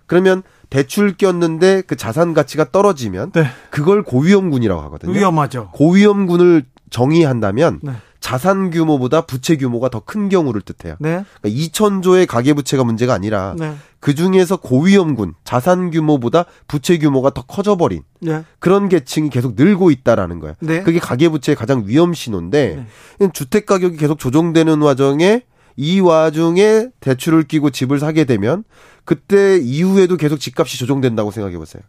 그러면 0.08 0.42
대출 0.70 1.16
꼈는데 1.16 1.84
그 1.86 1.96
자산 1.96 2.34
가치가 2.34 2.72
떨어지면 2.72 3.32
네. 3.32 3.46
그걸 3.70 4.04
고위험군이라고 4.04 4.82
하거든요. 4.82 5.12
위험하죠. 5.14 5.70
고위험군을 5.74 6.64
정의한다면 6.90 7.80
네. 7.84 7.92
자산 8.20 8.72
규모보다 8.72 9.22
부채 9.22 9.56
규모가 9.58 9.90
더 9.90 10.00
큰 10.00 10.28
경우를 10.30 10.62
뜻해요. 10.62 10.96
네. 11.00 11.24
그러니까 11.42 11.62
2천조의 11.62 12.28
가계 12.28 12.54
부채가 12.54 12.84
문제가 12.84 13.14
아니라 13.14 13.56
네. 13.58 13.76
그 14.00 14.16
중에서 14.16 14.58
고위험군 14.58 15.34
자산 15.44 15.92
규모보다 15.92 16.46
부채 16.68 16.98
규모가 16.98 17.30
더 17.32 17.44
커져버린 17.44 18.04
네. 18.20 18.44
그런 18.60 18.90
계층이 18.90 19.30
계속 19.30 19.56
늘고 19.56 19.92
있다라는 19.92 20.40
거예요. 20.40 20.56
네. 20.60 20.82
그게 20.84 21.00
가계 21.00 21.30
부채의 21.30 21.56
가장 21.56 21.84
위험 21.86 22.14
신호인데 22.14 22.86
주택 23.34 23.66
가격이 23.66 23.98
계속 23.98 24.20
조정되는 24.20 24.82
와중에 24.82 25.44
이 25.78 26.00
와중에 26.00 26.90
대출을 27.00 27.44
끼고 27.44 27.70
집을 27.70 28.00
사게 28.00 28.26
되면 28.26 28.64
그때 29.06 29.58
이후에도 29.58 30.18
계속 30.18 30.40
집값이 30.40 30.78
조정된다고 30.78 31.32
생각해 31.32 31.58
보세요. 31.58 31.82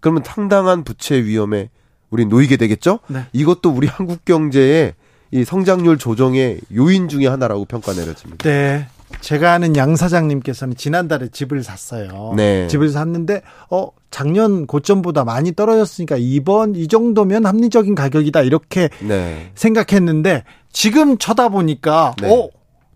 그러면 0.00 0.22
상당한 0.24 0.84
부채 0.84 1.16
위험에 1.24 1.70
우리 2.10 2.26
놓이게 2.26 2.56
되겠죠? 2.56 2.98
네. 3.08 3.26
이것도 3.32 3.70
우리 3.70 3.86
한국 3.86 4.24
경제의 4.24 4.94
이 5.30 5.44
성장률 5.44 5.98
조정의 5.98 6.60
요인 6.76 7.08
중의 7.08 7.28
하나라고 7.28 7.64
평가 7.64 7.92
내려집니다. 7.92 8.48
네. 8.48 8.88
제가 9.20 9.52
아는 9.52 9.76
양 9.76 9.96
사장님께서는 9.96 10.76
지난달에 10.76 11.28
집을 11.28 11.62
샀어요. 11.62 12.34
네. 12.36 12.66
집을 12.68 12.90
샀는데 12.90 13.42
어 13.70 13.88
작년 14.10 14.66
고점보다 14.66 15.24
많이 15.24 15.54
떨어졌으니까 15.54 16.16
이번 16.18 16.74
이 16.74 16.88
정도면 16.88 17.46
합리적인 17.46 17.94
가격이다 17.94 18.42
이렇게 18.42 18.88
네. 19.00 19.50
생각했는데 19.54 20.44
지금 20.72 21.18
쳐다보니까 21.18 22.16
네. 22.20 22.30
어, 22.30 22.48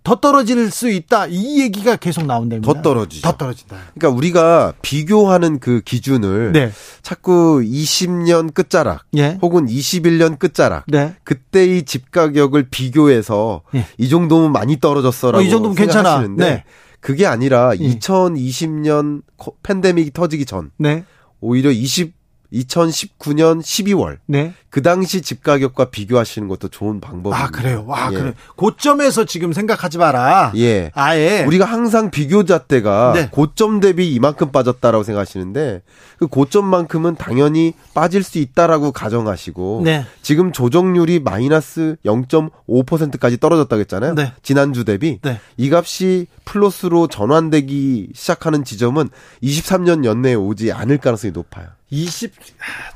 더 0.03 0.17
떨어질 0.17 0.71
수 0.71 0.89
있다 0.89 1.27
이 1.27 1.61
얘기가 1.61 1.97
계속 1.97 2.25
나온답니다. 2.25 2.73
더 2.73 2.83
떨어지죠. 2.83 3.23
더 3.23 3.37
떨어진다. 3.37 3.77
그러니까 3.95 4.17
우리가 4.17 4.73
비교하는 4.83 5.59
그 5.59 5.81
기준을 5.83 6.53
네. 6.53 6.73
자꾸 7.03 7.61
20년 7.63 8.55
끝자락 8.55 9.05
예. 9.17 9.39
혹은 9.43 9.67
21년 9.67 10.39
끝자락 10.39 10.85
네. 10.89 11.15
그때의 11.25 11.85
집 11.85 12.11
가격을 12.11 12.69
비교해서 12.71 13.63
예. 13.75 13.87
이 13.99 14.09
정도면 14.09 14.53
많이 14.53 14.81
떨어졌어라고 14.81 15.43
어, 15.43 15.47
이 15.47 15.51
정도면 15.51 15.77
괜찮아. 15.77 16.27
네. 16.37 16.65
그게 17.01 17.27
아니라 17.27 17.73
예. 17.79 17.79
2020년 17.79 19.23
팬데믹이 19.63 20.13
터지기 20.13 20.47
전 20.47 20.71
네. 20.79 21.05
오히려 21.41 21.71
20 21.71 22.20
2019년 22.53 23.61
12월. 23.61 24.19
네. 24.27 24.55
그 24.71 24.83
당시 24.83 25.21
집 25.21 25.43
가격과 25.43 25.87
비교하시는 25.87 26.47
것도 26.47 26.69
좋은 26.69 27.01
방법입니다. 27.01 27.45
아, 27.45 27.51
그래요? 27.51 27.85
와, 27.87 28.09
예. 28.13 28.17
그래. 28.17 28.35
고점에서 28.57 29.25
지금 29.25 29.53
생각하지 29.53 29.99
마라. 29.99 30.53
예. 30.57 30.93
아예. 30.95 31.45
우리가 31.45 31.65
항상 31.65 32.11
비교 32.11 32.45
잣대가 32.45 33.13
네. 33.15 33.29
고점 33.31 33.81
대비 33.81 34.13
이만큼 34.15 34.53
빠졌다라고 34.53 35.03
생각하시는데 35.03 35.83
그 36.19 36.27
고점만큼은 36.29 37.17
당연히 37.17 37.73
빠질 37.95 38.23
수 38.23 38.39
있다라고 38.39 38.93
가정하시고 38.93 39.83
네. 39.85 40.05
지금 40.23 40.53
조정률이 40.53 41.21
마이너스 41.21 41.97
0.5%까지 42.05 43.39
떨어졌다고 43.39 43.81
했잖아요. 43.81 44.15
네. 44.15 44.33
지난주 44.43 44.85
대비. 44.85 45.19
네. 45.23 45.41
이 45.57 45.71
값이 45.71 46.27
플러스로 46.45 47.09
전환되기 47.09 48.11
시작하는 48.15 48.65
지점은 48.65 49.09
23년 49.43 50.05
연내에 50.05 50.35
오지 50.35 50.73
않을 50.73 50.99
가능성이 50.99 51.33
높아요. 51.33 51.69
20 51.90 52.33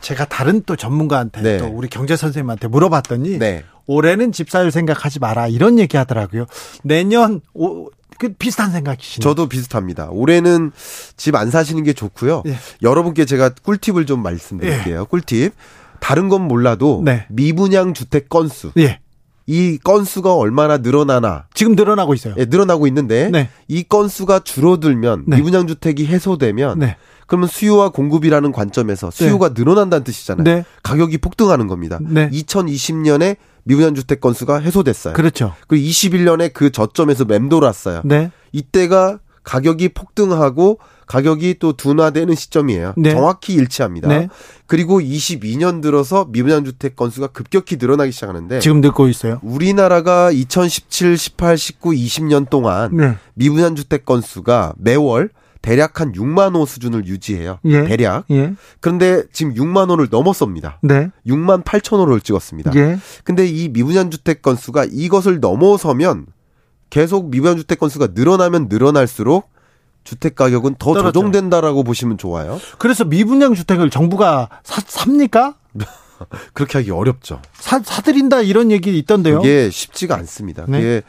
제가 0.00 0.24
다른 0.26 0.62
또 0.64 0.76
전문가한테 0.76 1.42
네. 1.42 1.58
또 1.58 1.66
우리 1.66 1.88
경제 1.88 2.16
선생님한테 2.16 2.68
물어봤더니 2.68 3.38
네. 3.38 3.64
올해는 3.86 4.32
집살 4.32 4.70
생각하지 4.70 5.18
마라 5.18 5.48
이런 5.48 5.78
얘기 5.78 5.96
하더라고요. 5.96 6.46
내년 6.82 7.40
오, 7.52 7.90
그 8.18 8.32
비슷한 8.32 8.70
생각이시네요. 8.70 9.22
저도 9.28 9.48
비슷합니다. 9.48 10.08
올해는 10.10 10.70
집 11.16 11.34
안 11.34 11.50
사시는 11.50 11.82
게 11.82 11.92
좋고요. 11.92 12.44
예. 12.46 12.56
여러분께 12.82 13.24
제가 13.24 13.50
꿀팁을 13.50 14.06
좀 14.06 14.22
말씀드릴게요. 14.22 15.00
예. 15.00 15.04
꿀팁. 15.08 15.52
다른 16.00 16.28
건 16.28 16.42
몰라도 16.42 17.02
네. 17.04 17.26
미분양 17.28 17.92
주택 17.94 18.28
건수. 18.28 18.70
예. 18.78 19.00
이 19.46 19.78
건수가 19.82 20.34
얼마나 20.34 20.78
늘어나나 20.78 21.46
지금 21.52 21.74
늘어나고 21.74 22.14
있어요. 22.14 22.34
예, 22.38 22.46
늘어나고 22.46 22.86
있는데 22.86 23.28
네. 23.30 23.50
이 23.68 23.82
건수가 23.82 24.40
줄어들면 24.40 25.24
네. 25.26 25.36
미분양 25.36 25.66
주택이 25.66 26.06
해소되면 26.06 26.78
네. 26.78 26.96
그러면 27.26 27.48
수요와 27.48 27.90
공급이라는 27.90 28.52
관점에서 28.52 29.10
수요가 29.10 29.48
네. 29.48 29.54
늘어난다는 29.56 30.04
뜻이잖아요. 30.04 30.44
네. 30.44 30.64
가격이 30.82 31.18
폭등하는 31.18 31.66
겁니다. 31.66 31.98
2020년에 32.00 33.36
미분양 33.64 33.94
주택 33.94 34.20
건수가 34.20 34.60
해소됐어요. 34.60 35.14
그렇죠. 35.14 35.54
그리고 35.66 35.88
21년에 35.88 36.52
그 36.52 36.70
저점에서 36.70 37.24
맴돌았어요. 37.24 38.02
네. 38.04 38.30
이때가 38.52 39.18
가격이 39.42 39.90
폭등하고 39.90 40.78
가격이 41.06 41.56
또 41.58 41.74
둔화되는 41.74 42.34
시점이에요. 42.34 42.94
네. 42.96 43.10
정확히 43.10 43.52
일치합니다. 43.54 44.08
네. 44.08 44.28
그리고 44.66 45.00
22년 45.00 45.82
들어서 45.82 46.26
미분양 46.30 46.64
주택 46.64 46.96
건수가 46.96 47.28
급격히 47.28 47.76
늘어나기 47.76 48.10
시작하는데 48.10 48.60
지금 48.60 48.80
늘고 48.80 49.08
있어요. 49.08 49.38
우리나라가 49.42 50.30
2017, 50.30 51.18
18, 51.18 51.58
19, 51.58 51.90
20년 51.90 52.48
동안 52.48 52.96
네. 52.96 53.16
미분양 53.34 53.74
주택 53.76 54.06
건수가 54.06 54.74
매월 54.78 55.28
대략 55.64 55.98
한 55.98 56.12
6만 56.12 56.54
호 56.54 56.66
수준을 56.66 57.06
유지해요. 57.06 57.58
예. 57.64 57.84
대략. 57.84 58.26
예. 58.30 58.52
그런데 58.80 59.22
지금 59.32 59.54
6만 59.54 59.88
호를 59.88 60.08
넘었습니다. 60.10 60.78
네. 60.82 61.10
6만 61.26 61.64
8천 61.64 62.00
호를 62.00 62.20
찍었습니다. 62.20 62.72
예. 62.76 62.98
근데 63.24 63.46
이 63.46 63.70
미분양 63.70 64.10
주택 64.10 64.42
건수가 64.42 64.84
이것을 64.90 65.40
넘어서면 65.40 66.26
계속 66.90 67.30
미분양 67.30 67.56
주택 67.56 67.78
건수가 67.78 68.08
늘어나면 68.12 68.66
늘어날수록 68.68 69.50
주택 70.04 70.34
가격은 70.34 70.74
더 70.78 70.92
떨어져요. 70.92 71.12
조정된다라고 71.12 71.82
보시면 71.82 72.18
좋아요. 72.18 72.60
그래서 72.76 73.06
미분양 73.06 73.54
주택을 73.54 73.88
정부가 73.88 74.50
사, 74.64 74.82
삽니까? 74.86 75.54
그렇게 76.52 76.76
하기 76.76 76.90
어렵죠. 76.90 77.40
사, 77.54 77.80
사드린다 77.82 78.42
이런 78.42 78.70
얘기 78.70 78.98
있던데요. 78.98 79.40
이게 79.40 79.70
쉽지가 79.70 80.14
않습니다. 80.16 80.66
네. 80.68 81.00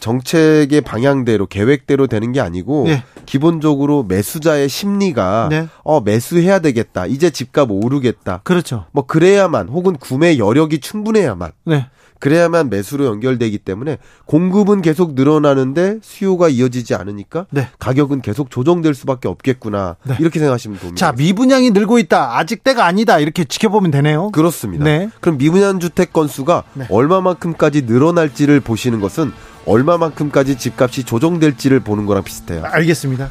정책의 0.00 0.80
방향대로 0.82 1.46
계획대로 1.46 2.06
되는 2.06 2.32
게 2.32 2.40
아니고 2.40 2.84
네. 2.86 3.04
기본적으로 3.26 4.04
매수자의 4.04 4.68
심리가 4.68 5.48
네. 5.50 5.68
어 5.84 6.00
매수해야 6.00 6.60
되겠다. 6.60 7.06
이제 7.06 7.30
집값 7.30 7.70
오르겠다. 7.70 8.40
그렇죠. 8.44 8.86
뭐 8.92 9.06
그래야만 9.06 9.68
혹은 9.68 9.96
구매 9.96 10.38
여력이 10.38 10.80
충분해야만 10.80 11.52
네. 11.64 11.86
그래야만 12.20 12.68
매수로 12.68 13.04
연결되기 13.06 13.58
때문에 13.58 13.98
공급은 14.26 14.82
계속 14.82 15.14
늘어나는데 15.14 15.98
수요가 16.02 16.48
이어지지 16.48 16.94
않으니까 16.94 17.46
네. 17.50 17.68
가격은 17.78 18.22
계속 18.22 18.50
조정될 18.50 18.94
수밖에 18.94 19.28
없겠구나 19.28 19.96
네. 20.04 20.16
이렇게 20.18 20.38
생각하시면 20.40 20.78
됩니다. 20.78 20.98
자 20.98 21.12
미분양이 21.12 21.70
늘고 21.70 21.98
있다 22.00 22.38
아직 22.38 22.64
때가 22.64 22.86
아니다 22.86 23.18
이렇게 23.20 23.44
지켜보면 23.44 23.90
되네요. 23.92 24.30
그렇습니다. 24.32 24.84
네. 24.84 25.10
그럼 25.20 25.38
미분양 25.38 25.78
주택 25.78 26.12
건수가 26.12 26.64
네. 26.74 26.86
얼마만큼까지 26.90 27.82
늘어날지를 27.82 28.60
보시는 28.60 29.00
것은 29.00 29.32
얼마만큼까지 29.68 30.56
집값이 30.56 31.04
조정될지를 31.04 31.80
보는 31.80 32.06
거랑 32.06 32.24
비슷해요. 32.24 32.62
알겠습니다. 32.64 33.30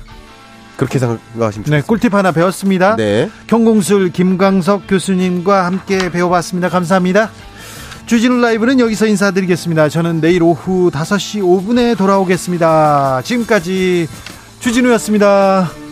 그렇게 0.77 0.99
생각하시면 0.99 1.51
좋겠습니다. 1.51 1.75
네, 1.75 1.81
꿀팁 1.81 2.13
하나 2.13 2.31
배웠습니다. 2.31 2.95
네. 2.95 3.29
경공술 3.47 4.11
김광석 4.11 4.83
교수님과 4.87 5.65
함께 5.65 6.11
배워봤습니다. 6.11 6.69
감사합니다. 6.69 7.31
주진우 8.05 8.39
라이브는 8.39 8.79
여기서 8.79 9.07
인사드리겠습니다. 9.07 9.89
저는 9.89 10.21
내일 10.21 10.43
오후 10.43 10.89
5시 10.91 11.41
5분에 11.41 11.97
돌아오겠습니다. 11.97 13.21
지금까지 13.23 14.07
주진우였습니다. 14.59 15.86